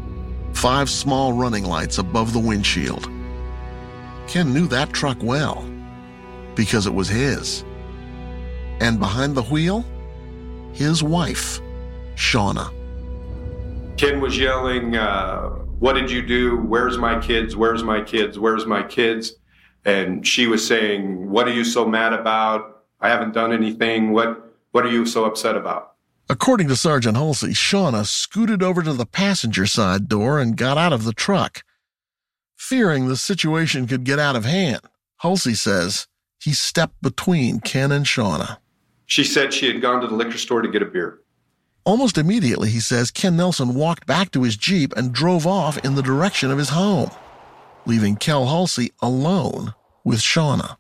five 0.54 0.88
small 0.88 1.34
running 1.34 1.64
lights 1.64 1.98
above 1.98 2.32
the 2.32 2.40
windshield. 2.40 3.08
Ken 4.26 4.52
knew 4.52 4.66
that 4.68 4.92
truck 4.92 5.22
well 5.22 5.64
because 6.54 6.86
it 6.86 6.94
was 6.94 7.08
his. 7.08 7.64
And 8.80 8.98
behind 8.98 9.34
the 9.34 9.42
wheel 9.42 9.84
his 10.72 11.02
wife, 11.02 11.60
Shauna. 12.14 12.72
Ken 13.96 14.20
was 14.20 14.38
yelling, 14.38 14.96
uh, 14.96 15.50
What 15.78 15.94
did 15.94 16.10
you 16.10 16.22
do? 16.22 16.56
Where's 16.56 16.98
my 16.98 17.20
kids? 17.20 17.56
Where's 17.56 17.82
my 17.82 18.00
kids? 18.02 18.38
Where's 18.38 18.66
my 18.66 18.82
kids? 18.82 19.34
And 19.84 20.26
she 20.26 20.46
was 20.46 20.66
saying, 20.66 21.30
What 21.30 21.48
are 21.48 21.52
you 21.52 21.64
so 21.64 21.86
mad 21.86 22.12
about? 22.12 22.84
I 23.00 23.08
haven't 23.08 23.34
done 23.34 23.52
anything. 23.52 24.12
What, 24.12 24.54
what 24.70 24.86
are 24.86 24.90
you 24.90 25.06
so 25.06 25.24
upset 25.24 25.56
about? 25.56 25.92
According 26.28 26.68
to 26.68 26.76
Sergeant 26.76 27.16
Halsey, 27.16 27.48
Shauna 27.48 28.06
scooted 28.06 28.62
over 28.62 28.82
to 28.82 28.92
the 28.92 29.06
passenger 29.06 29.66
side 29.66 30.08
door 30.08 30.38
and 30.38 30.56
got 30.56 30.78
out 30.78 30.92
of 30.92 31.04
the 31.04 31.12
truck. 31.12 31.62
Fearing 32.56 33.08
the 33.08 33.16
situation 33.16 33.86
could 33.86 34.04
get 34.04 34.18
out 34.18 34.36
of 34.36 34.44
hand, 34.44 34.80
Halsey 35.18 35.54
says 35.54 36.06
he 36.40 36.52
stepped 36.52 37.02
between 37.02 37.60
Ken 37.60 37.92
and 37.92 38.06
Shauna. 38.06 38.58
She 39.12 39.24
said 39.24 39.52
she 39.52 39.66
had 39.66 39.82
gone 39.82 40.00
to 40.00 40.06
the 40.06 40.14
liquor 40.14 40.38
store 40.38 40.62
to 40.62 40.70
get 40.70 40.80
a 40.80 40.86
beer. 40.86 41.18
Almost 41.84 42.16
immediately, 42.16 42.70
he 42.70 42.80
says, 42.80 43.10
Ken 43.10 43.36
Nelson 43.36 43.74
walked 43.74 44.06
back 44.06 44.30
to 44.30 44.42
his 44.42 44.56
Jeep 44.56 44.94
and 44.96 45.12
drove 45.12 45.46
off 45.46 45.76
in 45.84 45.96
the 45.96 46.02
direction 46.02 46.50
of 46.50 46.56
his 46.56 46.70
home, 46.70 47.10
leaving 47.84 48.16
Kel 48.16 48.46
Halsey 48.46 48.90
alone 49.02 49.74
with 50.02 50.20
Shauna. 50.20 50.78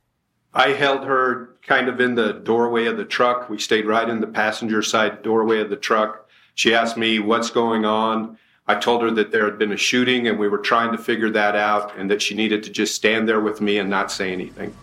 I 0.54 0.70
held 0.70 1.04
her 1.04 1.50
kind 1.60 1.90
of 1.90 2.00
in 2.00 2.14
the 2.14 2.32
doorway 2.32 2.86
of 2.86 2.96
the 2.96 3.04
truck. 3.04 3.50
We 3.50 3.58
stayed 3.58 3.84
right 3.84 4.08
in 4.08 4.22
the 4.22 4.26
passenger 4.26 4.80
side 4.80 5.22
doorway 5.22 5.60
of 5.60 5.68
the 5.68 5.76
truck. 5.76 6.26
She 6.54 6.74
asked 6.74 6.96
me 6.96 7.18
what's 7.18 7.50
going 7.50 7.84
on. 7.84 8.38
I 8.66 8.76
told 8.76 9.02
her 9.02 9.10
that 9.10 9.30
there 9.30 9.44
had 9.44 9.58
been 9.58 9.72
a 9.72 9.76
shooting 9.76 10.26
and 10.26 10.38
we 10.38 10.48
were 10.48 10.56
trying 10.56 10.92
to 10.92 10.96
figure 10.96 11.28
that 11.32 11.54
out 11.54 11.98
and 11.98 12.10
that 12.10 12.22
she 12.22 12.34
needed 12.34 12.62
to 12.62 12.70
just 12.70 12.94
stand 12.94 13.28
there 13.28 13.40
with 13.40 13.60
me 13.60 13.76
and 13.76 13.90
not 13.90 14.10
say 14.10 14.32
anything. 14.32 14.74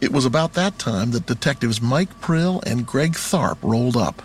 It 0.00 0.12
was 0.12 0.24
about 0.24 0.54
that 0.54 0.78
time 0.78 1.10
that 1.10 1.26
detectives 1.26 1.82
Mike 1.82 2.20
Prill 2.20 2.62
and 2.66 2.86
Greg 2.86 3.12
Tharp 3.12 3.58
rolled 3.62 3.96
up. 3.96 4.22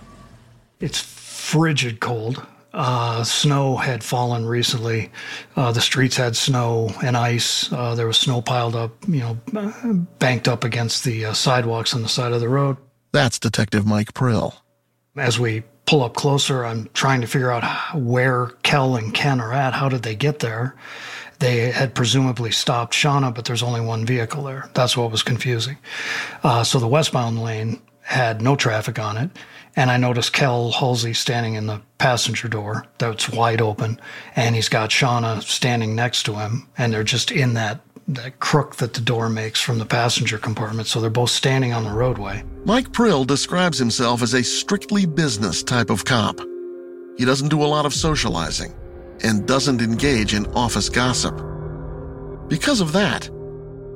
It's 0.80 1.00
frigid 1.00 2.00
cold. 2.00 2.46
Uh, 2.74 3.24
snow 3.24 3.78
had 3.78 4.04
fallen 4.04 4.46
recently. 4.46 5.10
Uh, 5.56 5.72
the 5.72 5.80
streets 5.80 6.18
had 6.18 6.36
snow 6.36 6.90
and 7.04 7.16
ice. 7.16 7.72
Uh, 7.72 7.96
there 7.96 8.08
was 8.08 8.18
snow 8.18 8.42
piled 8.42 8.76
up, 8.76 8.92
you 9.08 9.22
know, 9.22 9.38
banked 10.20 10.48
up 10.50 10.66
against 10.66 11.06
the 11.06 11.26
uh, 11.26 11.34
sidewalks 11.34 11.94
on 11.94 12.02
the 12.02 12.10
side 12.10 12.34
of 12.34 12.42
the 12.42 12.50
road. 12.50 12.76
That's 13.14 13.40
Detective 13.40 13.86
Mike 13.86 14.14
Prill. 14.14 14.56
As 15.16 15.40
we 15.40 15.64
pull 15.86 16.04
up 16.04 16.16
closer, 16.16 16.66
I'm 16.66 16.90
trying 16.94 17.22
to 17.22 17.28
figure 17.28 17.52
out 17.52 17.64
where 17.96 18.48
Kel 18.64 18.98
and 18.98 19.14
Ken 19.14 19.40
are 19.40 19.54
at. 19.54 19.74
How 19.74 19.88
did 19.88 20.04
they 20.04 20.16
get 20.16 20.40
there? 20.40 20.76
They 21.40 21.72
had 21.72 21.96
presumably 21.96 22.52
stopped 22.52 22.94
Shauna, 22.94 23.34
but 23.34 23.46
there's 23.46 23.64
only 23.64 23.82
one 23.82 24.06
vehicle 24.06 24.44
there. 24.44 24.70
That's 24.74 24.96
what 24.96 25.12
was 25.12 25.24
confusing. 25.24 25.78
Uh, 26.44 26.64
so 26.64 26.80
the 26.80 26.88
westbound 26.88 27.42
lane 27.42 27.82
had 28.02 28.42
no 28.42 28.56
traffic 28.56 29.00
on 29.00 29.18
it. 29.18 29.30
And 29.76 29.92
I 29.92 29.98
noticed 29.98 30.32
Kel 30.32 30.72
Halsey 30.72 31.14
standing 31.14 31.56
in 31.56 31.68
the 31.68 31.82
passenger 31.98 32.48
door 32.48 32.86
that's 32.98 33.30
wide 33.30 33.62
open, 33.62 34.00
and 34.36 34.56
he's 34.56 34.70
got 34.70 34.90
Shauna 34.90 35.42
standing 35.42 35.96
next 35.96 36.24
to 36.24 36.36
him, 36.36 36.70
and 36.78 36.94
they're 36.94 37.04
just 37.04 37.32
in 37.32 37.56
that 37.56 37.82
that 38.08 38.40
crook 38.40 38.76
that 38.76 38.94
the 38.94 39.02
door 39.02 39.30
makes 39.30 39.60
from 39.60 39.80
the 39.80 39.86
passenger 39.86 40.38
compartment. 40.38 40.88
So 40.88 41.02
they're 41.02 41.10
both 41.10 41.32
standing 41.32 41.74
on 41.74 41.84
the 41.84 41.92
roadway. 41.92 42.44
Mike 42.64 42.92
Prill 42.92 43.26
describes 43.26 43.80
himself 43.80 44.22
as 44.22 44.36
a 44.36 44.44
strictly 44.44 45.08
business 45.08 45.64
type 45.64 45.90
of 45.90 46.06
cop. 46.06 46.40
He 47.18 47.26
doesn't 47.26 47.50
do 47.50 47.64
a 47.64 47.66
lot 47.66 47.88
of 47.88 47.96
socializing 47.96 48.76
and 49.26 49.48
doesn't 49.48 49.82
engage 49.82 50.36
in 50.36 50.46
office 50.54 50.88
gossip. 50.88 51.36
Because 52.48 52.80
of 52.80 52.94
that, 52.94 53.28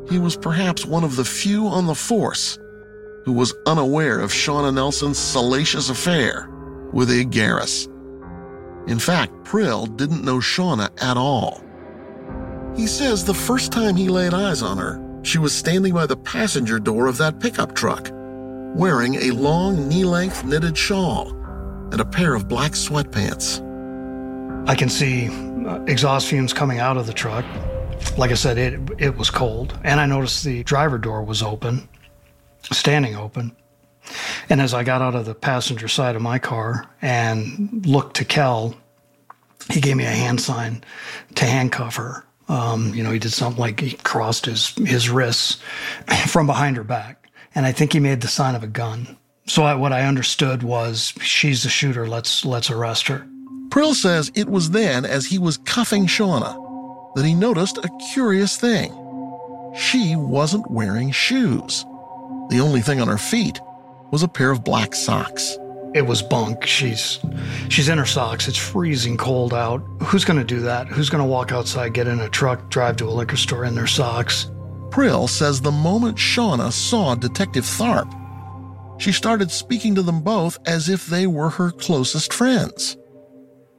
he 0.09 0.17
was 0.17 0.35
perhaps 0.35 0.85
one 0.85 1.03
of 1.03 1.15
the 1.15 1.23
few 1.23 1.67
on 1.67 1.85
the 1.85 1.93
force 1.93 2.57
who 3.25 3.33
was 3.33 3.53
unaware 3.67 4.19
of 4.19 4.31
Shauna 4.31 4.73
Nelson's 4.73 5.19
salacious 5.19 5.91
affair 5.91 6.49
with 6.91 7.11
Ig 7.11 7.29
Garris. 7.29 7.85
In 8.89 8.97
fact, 8.97 9.31
Prill 9.43 9.85
didn't 9.95 10.25
know 10.25 10.37
Shauna 10.37 10.89
at 10.99 11.15
all. 11.15 11.63
He 12.75 12.87
says 12.87 13.23
the 13.23 13.33
first 13.33 13.71
time 13.71 13.95
he 13.95 14.09
laid 14.09 14.33
eyes 14.33 14.63
on 14.63 14.79
her, 14.79 14.99
she 15.21 15.37
was 15.37 15.53
standing 15.53 15.93
by 15.93 16.07
the 16.07 16.17
passenger 16.17 16.79
door 16.79 17.05
of 17.05 17.17
that 17.17 17.39
pickup 17.39 17.75
truck, 17.75 18.09
wearing 18.75 19.13
a 19.15 19.31
long 19.31 19.87
knee 19.87 20.05
length 20.05 20.43
knitted 20.43 20.75
shawl 20.75 21.35
and 21.91 22.01
a 22.01 22.05
pair 22.05 22.33
of 22.33 22.47
black 22.47 22.71
sweatpants. 22.71 23.68
I 24.65 24.75
can 24.75 24.89
see 24.89 25.27
uh, 25.65 25.83
exhaust 25.85 26.27
fumes 26.27 26.53
coming 26.53 26.79
out 26.79 26.97
of 26.97 27.07
the 27.07 27.13
truck. 27.13 27.45
Like 28.17 28.31
I 28.31 28.35
said, 28.35 28.57
it, 28.57 28.79
it 28.97 29.17
was 29.17 29.29
cold. 29.29 29.77
And 29.83 29.99
I 29.99 30.05
noticed 30.05 30.43
the 30.43 30.63
driver 30.63 30.97
door 30.97 31.23
was 31.23 31.41
open 31.41 31.89
standing 32.63 33.15
open. 33.15 33.55
And 34.49 34.61
as 34.61 34.73
I 34.73 34.83
got 34.83 35.01
out 35.01 35.15
of 35.15 35.25
the 35.25 35.35
passenger 35.35 35.87
side 35.87 36.15
of 36.15 36.21
my 36.21 36.39
car 36.39 36.85
and 37.01 37.85
looked 37.85 38.15
to 38.17 38.25
Kel, 38.25 38.75
he 39.69 39.81
gave 39.81 39.97
me 39.97 40.05
a 40.05 40.09
hand 40.09 40.41
sign 40.41 40.83
to 41.35 41.45
handcuff 41.45 41.95
her. 41.97 42.25
Um, 42.47 42.93
you 42.95 43.03
know, 43.03 43.11
he 43.11 43.19
did 43.19 43.33
something 43.33 43.59
like 43.59 43.79
he 43.79 43.91
crossed 43.91 44.45
his, 44.45 44.69
his 44.77 45.09
wrists 45.09 45.61
from 46.27 46.47
behind 46.47 46.77
her 46.77 46.83
back. 46.83 47.29
And 47.53 47.65
I 47.65 47.71
think 47.71 47.93
he 47.93 47.99
made 47.99 48.21
the 48.21 48.27
sign 48.27 48.55
of 48.55 48.63
a 48.63 48.67
gun. 48.67 49.17
So 49.45 49.63
I, 49.63 49.75
what 49.75 49.93
I 49.93 50.05
understood 50.05 50.63
was 50.63 51.13
she's 51.21 51.63
the 51.63 51.69
shooter. 51.69 52.07
Let's, 52.07 52.45
let's 52.45 52.71
arrest 52.71 53.07
her. 53.07 53.27
Prill 53.69 53.93
says 53.93 54.31
it 54.35 54.49
was 54.49 54.71
then, 54.71 55.05
as 55.05 55.25
he 55.25 55.37
was 55.37 55.57
cuffing 55.57 56.07
Shauna, 56.07 57.15
that 57.15 57.25
he 57.25 57.33
noticed 57.33 57.77
a 57.77 57.89
curious 58.13 58.57
thing. 58.57 58.91
She 59.75 60.15
wasn't 60.15 60.69
wearing 60.71 61.11
shoes. 61.11 61.85
The 62.49 62.59
only 62.59 62.81
thing 62.81 62.99
on 62.99 63.07
her 63.07 63.17
feet 63.17 63.59
was 64.11 64.23
a 64.23 64.27
pair 64.27 64.49
of 64.51 64.63
black 64.63 64.95
socks. 64.95 65.57
It 65.93 66.05
was 66.05 66.21
bunk. 66.21 66.65
She's 66.65 67.19
she's 67.69 67.89
in 67.89 67.97
her 67.97 68.05
socks. 68.05 68.47
It's 68.47 68.57
freezing 68.57 69.17
cold 69.17 69.53
out. 69.53 69.79
Who's 70.03 70.25
going 70.25 70.39
to 70.39 70.45
do 70.45 70.61
that? 70.61 70.87
Who's 70.87 71.09
going 71.09 71.23
to 71.23 71.29
walk 71.29 71.51
outside, 71.51 71.93
get 71.93 72.07
in 72.07 72.19
a 72.19 72.29
truck, 72.29 72.69
drive 72.69 72.97
to 72.97 73.05
a 73.05 73.09
liquor 73.09 73.37
store 73.37 73.65
in 73.65 73.75
their 73.75 73.87
socks? 73.87 74.51
Prill 74.89 75.27
says 75.27 75.61
the 75.61 75.71
moment 75.71 76.17
Shauna 76.17 76.71
saw 76.71 77.15
Detective 77.15 77.63
Tharp, 77.63 78.11
she 78.99 79.13
started 79.13 79.49
speaking 79.49 79.95
to 79.95 80.01
them 80.01 80.19
both 80.21 80.59
as 80.65 80.89
if 80.89 81.07
they 81.07 81.25
were 81.25 81.49
her 81.49 81.71
closest 81.71 82.33
friends. 82.33 82.97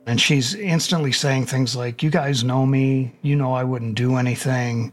And 0.06 0.20
she's 0.20 0.54
instantly 0.54 1.12
saying 1.12 1.46
things 1.46 1.76
like, 1.76 2.02
You 2.02 2.10
guys 2.10 2.42
know 2.42 2.66
me. 2.66 3.12
You 3.22 3.36
know 3.36 3.52
I 3.52 3.64
wouldn't 3.64 3.94
do 3.94 4.16
anything. 4.16 4.92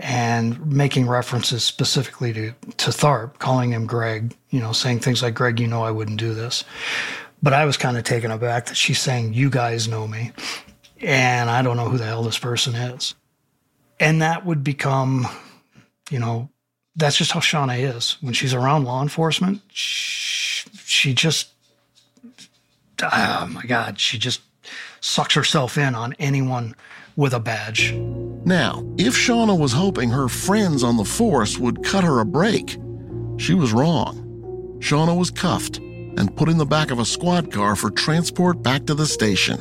And 0.00 0.66
making 0.66 1.08
references 1.08 1.64
specifically 1.64 2.32
to, 2.32 2.52
to 2.78 2.90
Tharp, 2.90 3.38
calling 3.38 3.72
him 3.72 3.86
Greg, 3.86 4.36
you 4.50 4.60
know, 4.60 4.72
saying 4.72 5.00
things 5.00 5.22
like, 5.22 5.34
Greg, 5.34 5.60
you 5.60 5.66
know 5.66 5.82
I 5.82 5.90
wouldn't 5.90 6.18
do 6.18 6.34
this. 6.34 6.64
But 7.42 7.52
I 7.52 7.64
was 7.64 7.76
kind 7.76 7.96
of 7.96 8.04
taken 8.04 8.30
aback 8.30 8.66
that 8.66 8.76
she's 8.76 9.00
saying, 9.00 9.34
You 9.34 9.50
guys 9.50 9.88
know 9.88 10.06
me. 10.06 10.32
And 11.00 11.50
I 11.50 11.62
don't 11.62 11.76
know 11.76 11.88
who 11.88 11.98
the 11.98 12.04
hell 12.04 12.22
this 12.22 12.38
person 12.38 12.74
is. 12.74 13.14
And 13.98 14.22
that 14.22 14.44
would 14.44 14.62
become, 14.62 15.26
you 16.10 16.18
know, 16.18 16.50
that's 16.96 17.16
just 17.16 17.32
how 17.32 17.40
Shauna 17.40 17.96
is. 17.96 18.18
When 18.20 18.34
she's 18.34 18.54
around 18.54 18.84
law 18.84 19.02
enforcement, 19.02 19.62
she, 19.68 20.68
she 20.84 21.14
just 21.14 21.51
oh 23.02 23.46
my 23.50 23.62
God, 23.62 23.98
she 23.98 24.18
just 24.18 24.40
sucks 25.00 25.34
herself 25.34 25.76
in 25.76 25.94
on 25.94 26.14
anyone 26.18 26.74
with 27.16 27.34
a 27.34 27.40
badge. 27.40 27.92
Now, 28.44 28.84
if 28.98 29.14
Shauna 29.14 29.58
was 29.58 29.72
hoping 29.72 30.10
her 30.10 30.28
friends 30.28 30.82
on 30.82 30.96
the 30.96 31.04
force 31.04 31.58
would 31.58 31.84
cut 31.84 32.04
her 32.04 32.20
a 32.20 32.24
break, 32.24 32.78
she 33.36 33.54
was 33.54 33.72
wrong. 33.72 34.18
Shauna 34.80 35.16
was 35.16 35.30
cuffed 35.30 35.78
and 35.78 36.36
put 36.36 36.48
in 36.48 36.58
the 36.58 36.66
back 36.66 36.90
of 36.90 36.98
a 36.98 37.04
squad 37.04 37.52
car 37.52 37.76
for 37.76 37.90
transport 37.90 38.62
back 38.62 38.86
to 38.86 38.94
the 38.94 39.06
station. 39.06 39.58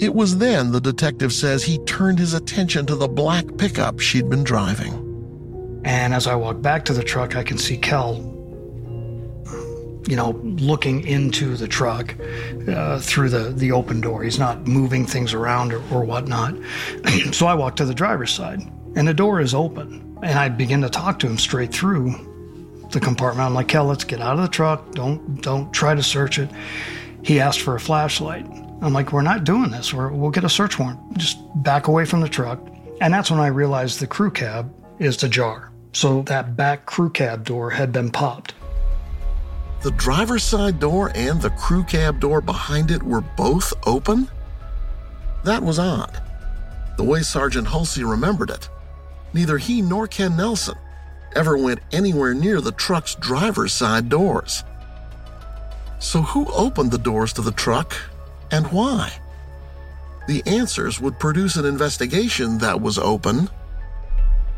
It 0.00 0.14
was 0.14 0.38
then, 0.38 0.70
the 0.70 0.80
detective 0.80 1.32
says, 1.32 1.64
he 1.64 1.78
turned 1.78 2.18
his 2.18 2.34
attention 2.34 2.86
to 2.86 2.94
the 2.94 3.08
black 3.08 3.44
pickup 3.56 3.98
she'd 3.98 4.28
been 4.28 4.44
driving. 4.44 5.82
And 5.84 6.14
as 6.14 6.26
I 6.26 6.34
walk 6.34 6.60
back 6.60 6.84
to 6.86 6.92
the 6.92 7.02
truck, 7.02 7.36
I 7.36 7.42
can 7.42 7.58
see 7.58 7.76
Kel 7.76 8.37
you 10.06 10.16
know, 10.16 10.30
looking 10.42 11.06
into 11.06 11.56
the 11.56 11.68
truck 11.68 12.14
uh, 12.68 12.98
through 13.00 13.28
the, 13.30 13.50
the 13.50 13.72
open 13.72 14.00
door. 14.00 14.22
He's 14.22 14.38
not 14.38 14.66
moving 14.66 15.06
things 15.06 15.34
around 15.34 15.72
or, 15.72 15.82
or 15.92 16.04
whatnot. 16.04 16.54
so 17.32 17.46
I 17.46 17.54
walk 17.54 17.76
to 17.76 17.84
the 17.84 17.94
driver's 17.94 18.32
side, 18.32 18.60
and 18.96 19.06
the 19.06 19.14
door 19.14 19.40
is 19.40 19.54
open. 19.54 20.04
And 20.22 20.38
I 20.38 20.48
begin 20.48 20.80
to 20.82 20.90
talk 20.90 21.18
to 21.20 21.26
him 21.26 21.38
straight 21.38 21.72
through 21.72 22.10
the 22.90 23.00
compartment. 23.00 23.46
I'm 23.46 23.54
like, 23.54 23.68
Kel, 23.68 23.84
let's 23.84 24.04
get 24.04 24.20
out 24.20 24.36
of 24.36 24.42
the 24.42 24.48
truck. 24.48 24.92
Don't 24.92 25.40
don't 25.42 25.72
try 25.72 25.94
to 25.94 26.02
search 26.02 26.38
it. 26.38 26.50
He 27.22 27.40
asked 27.40 27.60
for 27.60 27.74
a 27.74 27.80
flashlight. 27.80 28.46
I'm 28.80 28.92
like, 28.92 29.12
we're 29.12 29.22
not 29.22 29.44
doing 29.44 29.70
this. 29.70 29.92
We're, 29.92 30.10
we'll 30.10 30.30
get 30.30 30.44
a 30.44 30.48
search 30.48 30.78
warrant. 30.78 31.18
Just 31.18 31.38
back 31.62 31.88
away 31.88 32.04
from 32.04 32.20
the 32.20 32.28
truck. 32.28 32.60
And 33.00 33.12
that's 33.12 33.30
when 33.30 33.40
I 33.40 33.48
realized 33.48 34.00
the 34.00 34.06
crew 34.06 34.30
cab 34.30 34.72
is 34.98 35.22
ajar. 35.22 35.72
So 35.92 36.22
that 36.22 36.56
back 36.56 36.86
crew 36.86 37.10
cab 37.10 37.44
door 37.44 37.70
had 37.70 37.92
been 37.92 38.10
popped. 38.10 38.54
The 39.82 39.92
driver's 39.92 40.42
side 40.42 40.80
door 40.80 41.12
and 41.14 41.40
the 41.40 41.50
crew 41.50 41.84
cab 41.84 42.18
door 42.18 42.40
behind 42.40 42.90
it 42.90 43.02
were 43.02 43.20
both 43.20 43.72
open? 43.86 44.28
That 45.44 45.62
was 45.62 45.78
odd. 45.78 46.20
The 46.96 47.04
way 47.04 47.22
Sergeant 47.22 47.68
Halsey 47.68 48.02
remembered 48.02 48.50
it, 48.50 48.68
neither 49.32 49.56
he 49.56 49.80
nor 49.80 50.08
Ken 50.08 50.36
Nelson 50.36 50.76
ever 51.36 51.56
went 51.56 51.80
anywhere 51.92 52.34
near 52.34 52.60
the 52.60 52.72
truck's 52.72 53.14
driver's 53.14 53.72
side 53.72 54.08
doors. 54.08 54.64
So, 56.00 56.22
who 56.22 56.46
opened 56.52 56.90
the 56.90 56.98
doors 56.98 57.32
to 57.34 57.42
the 57.42 57.52
truck 57.52 57.94
and 58.50 58.66
why? 58.68 59.12
The 60.26 60.42
answers 60.46 61.00
would 61.00 61.20
produce 61.20 61.56
an 61.56 61.64
investigation 61.64 62.58
that 62.58 62.80
was 62.80 62.98
open 62.98 63.48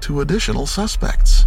to 0.00 0.20
additional 0.22 0.66
suspects. 0.66 1.39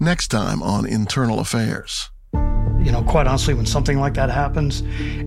Next 0.00 0.28
time 0.28 0.62
on 0.62 0.86
Internal 0.86 1.38
Affairs. 1.38 2.10
You 2.32 2.90
know, 2.90 3.02
quite 3.02 3.26
honestly, 3.26 3.54
when 3.54 3.64
something 3.64 4.00
like 4.00 4.14
that 4.14 4.28
happens, 4.28 4.82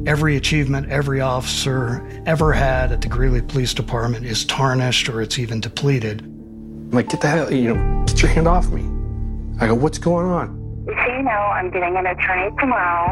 every 0.05 0.35
achievement 0.35 0.89
every 0.89 1.21
officer 1.21 2.05
ever 2.25 2.51
had 2.51 2.91
at 2.91 3.01
the 3.01 3.07
Greeley 3.07 3.41
Police 3.41 3.73
Department 3.73 4.25
is 4.25 4.45
tarnished 4.45 5.09
or 5.09 5.21
it's 5.21 5.39
even 5.39 5.61
depleted. 5.61 6.21
I'm 6.21 6.91
like, 6.91 7.09
get 7.09 7.21
the 7.21 7.27
hell, 7.27 7.51
you 7.51 7.73
know, 7.73 8.05
get 8.05 8.21
your 8.21 8.29
hand 8.29 8.47
off 8.47 8.69
me. 8.69 8.83
I 9.59 9.67
go, 9.67 9.73
what's 9.73 9.97
going 9.97 10.27
on? 10.27 10.57
So 10.85 10.91
you 10.91 11.23
know, 11.23 11.31
I'm 11.31 11.71
getting 11.71 11.95
an 11.95 12.05
attorney 12.05 12.55
tomorrow, 12.59 13.11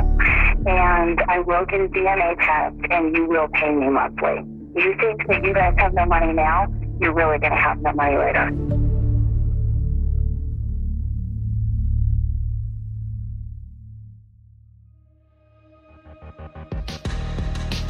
and 0.67 1.21
I 1.27 1.39
will 1.39 1.65
get 1.65 1.81
a 1.81 1.87
DNA 1.87 2.37
test, 2.37 2.91
and 2.91 3.15
you 3.15 3.25
will 3.25 3.47
pay 3.47 3.73
me 3.73 3.89
monthly. 3.89 4.43
You 4.75 4.95
think 4.99 5.25
that 5.27 5.43
you 5.43 5.53
guys 5.53 5.73
have 5.77 5.93
no 5.93 6.05
money 6.05 6.33
now, 6.33 6.67
you're 6.99 7.13
really 7.13 7.39
going 7.39 7.51
to 7.51 7.57
have 7.57 7.81
no 7.81 7.93
money 7.93 8.17
later. 8.17 8.84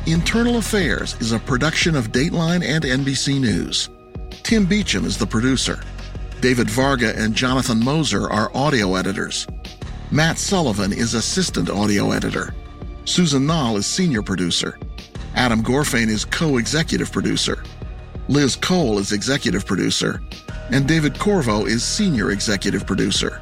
Internal 0.08 0.58
Affairs 0.58 1.16
is 1.20 1.32
a 1.32 1.40
production 1.40 1.96
of 1.96 2.12
Dateline 2.12 2.64
and 2.64 2.84
NBC 2.84 3.40
News. 3.40 3.90
Tim 4.44 4.68
Beecham 4.68 5.04
is 5.04 5.18
the 5.18 5.26
producer. 5.26 5.82
David 6.42 6.70
Varga 6.70 7.18
and 7.18 7.34
Jonathan 7.34 7.84
Moser 7.84 8.30
are 8.30 8.56
audio 8.56 8.94
editors. 8.94 9.48
Matt 10.12 10.38
Sullivan 10.38 10.94
is 10.94 11.16
assistant 11.16 11.72
audio 11.72 12.12
editor. 12.12 12.54
Susan 13.06 13.48
Nall 13.48 13.78
is 13.78 13.88
senior 13.88 14.22
producer. 14.22 14.78
Adam 15.34 15.64
Gorfain 15.64 16.08
is 16.08 16.24
co 16.24 16.58
executive 16.58 17.12
producer. 17.12 17.64
Liz 18.28 18.56
Cole 18.56 19.00
is 19.00 19.12
executive 19.12 19.66
producer. 19.66 20.22
And 20.70 20.88
David 20.88 21.18
Corvo 21.18 21.66
is 21.66 21.84
senior 21.84 22.30
executive 22.30 22.86
producer. 22.86 23.42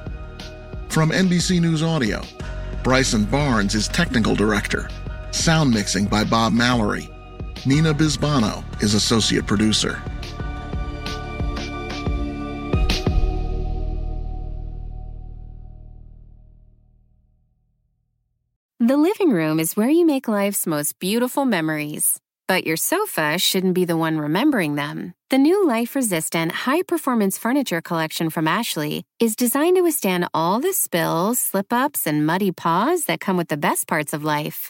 From 0.88 1.09
NBC 1.09 1.59
News 1.59 1.84
Audio, 1.84 2.22
Bryson 2.86 3.26
Barnes 3.26 3.76
is 3.76 3.89
technical 3.89 4.34
director. 4.34 4.88
Sound 5.34 5.73
mixing 5.73 6.05
by 6.05 6.23
Bob 6.23 6.53
Mallory. 6.53 7.09
Nina 7.65 7.91
Bisbano 7.91 8.63
is 8.84 8.93
associate 8.93 9.47
producer. 9.47 9.99
The 18.79 18.95
living 18.95 19.31
room 19.31 19.59
is 19.59 19.75
where 19.75 19.89
you 19.89 20.05
make 20.05 20.27
life's 20.27 20.67
most 20.67 20.99
beautiful 20.99 21.45
memories. 21.45 22.19
But 22.47 22.67
your 22.67 22.77
sofa 22.77 23.39
shouldn't 23.39 23.73
be 23.73 23.86
the 23.86 23.97
one 23.97 24.19
remembering 24.19 24.75
them. 24.75 25.15
The 25.31 25.39
new 25.39 25.65
life 25.67 25.95
resistant, 25.95 26.51
high 26.51 26.84
performance 26.84 27.39
furniture 27.39 27.81
collection 27.81 28.29
from 28.29 28.47
Ashley 28.47 29.03
is 29.19 29.36
designed 29.36 29.77
to 29.77 29.81
withstand 29.81 30.27
all 30.31 30.59
the 30.59 30.73
spills, 30.73 31.39
slip 31.39 31.73
ups, 31.73 32.05
and 32.05 32.23
muddy 32.23 32.51
paws 32.51 33.05
that 33.05 33.19
come 33.19 33.36
with 33.36 33.47
the 33.47 33.57
best 33.57 33.88
parts 33.88 34.13
of 34.13 34.23
life. 34.23 34.69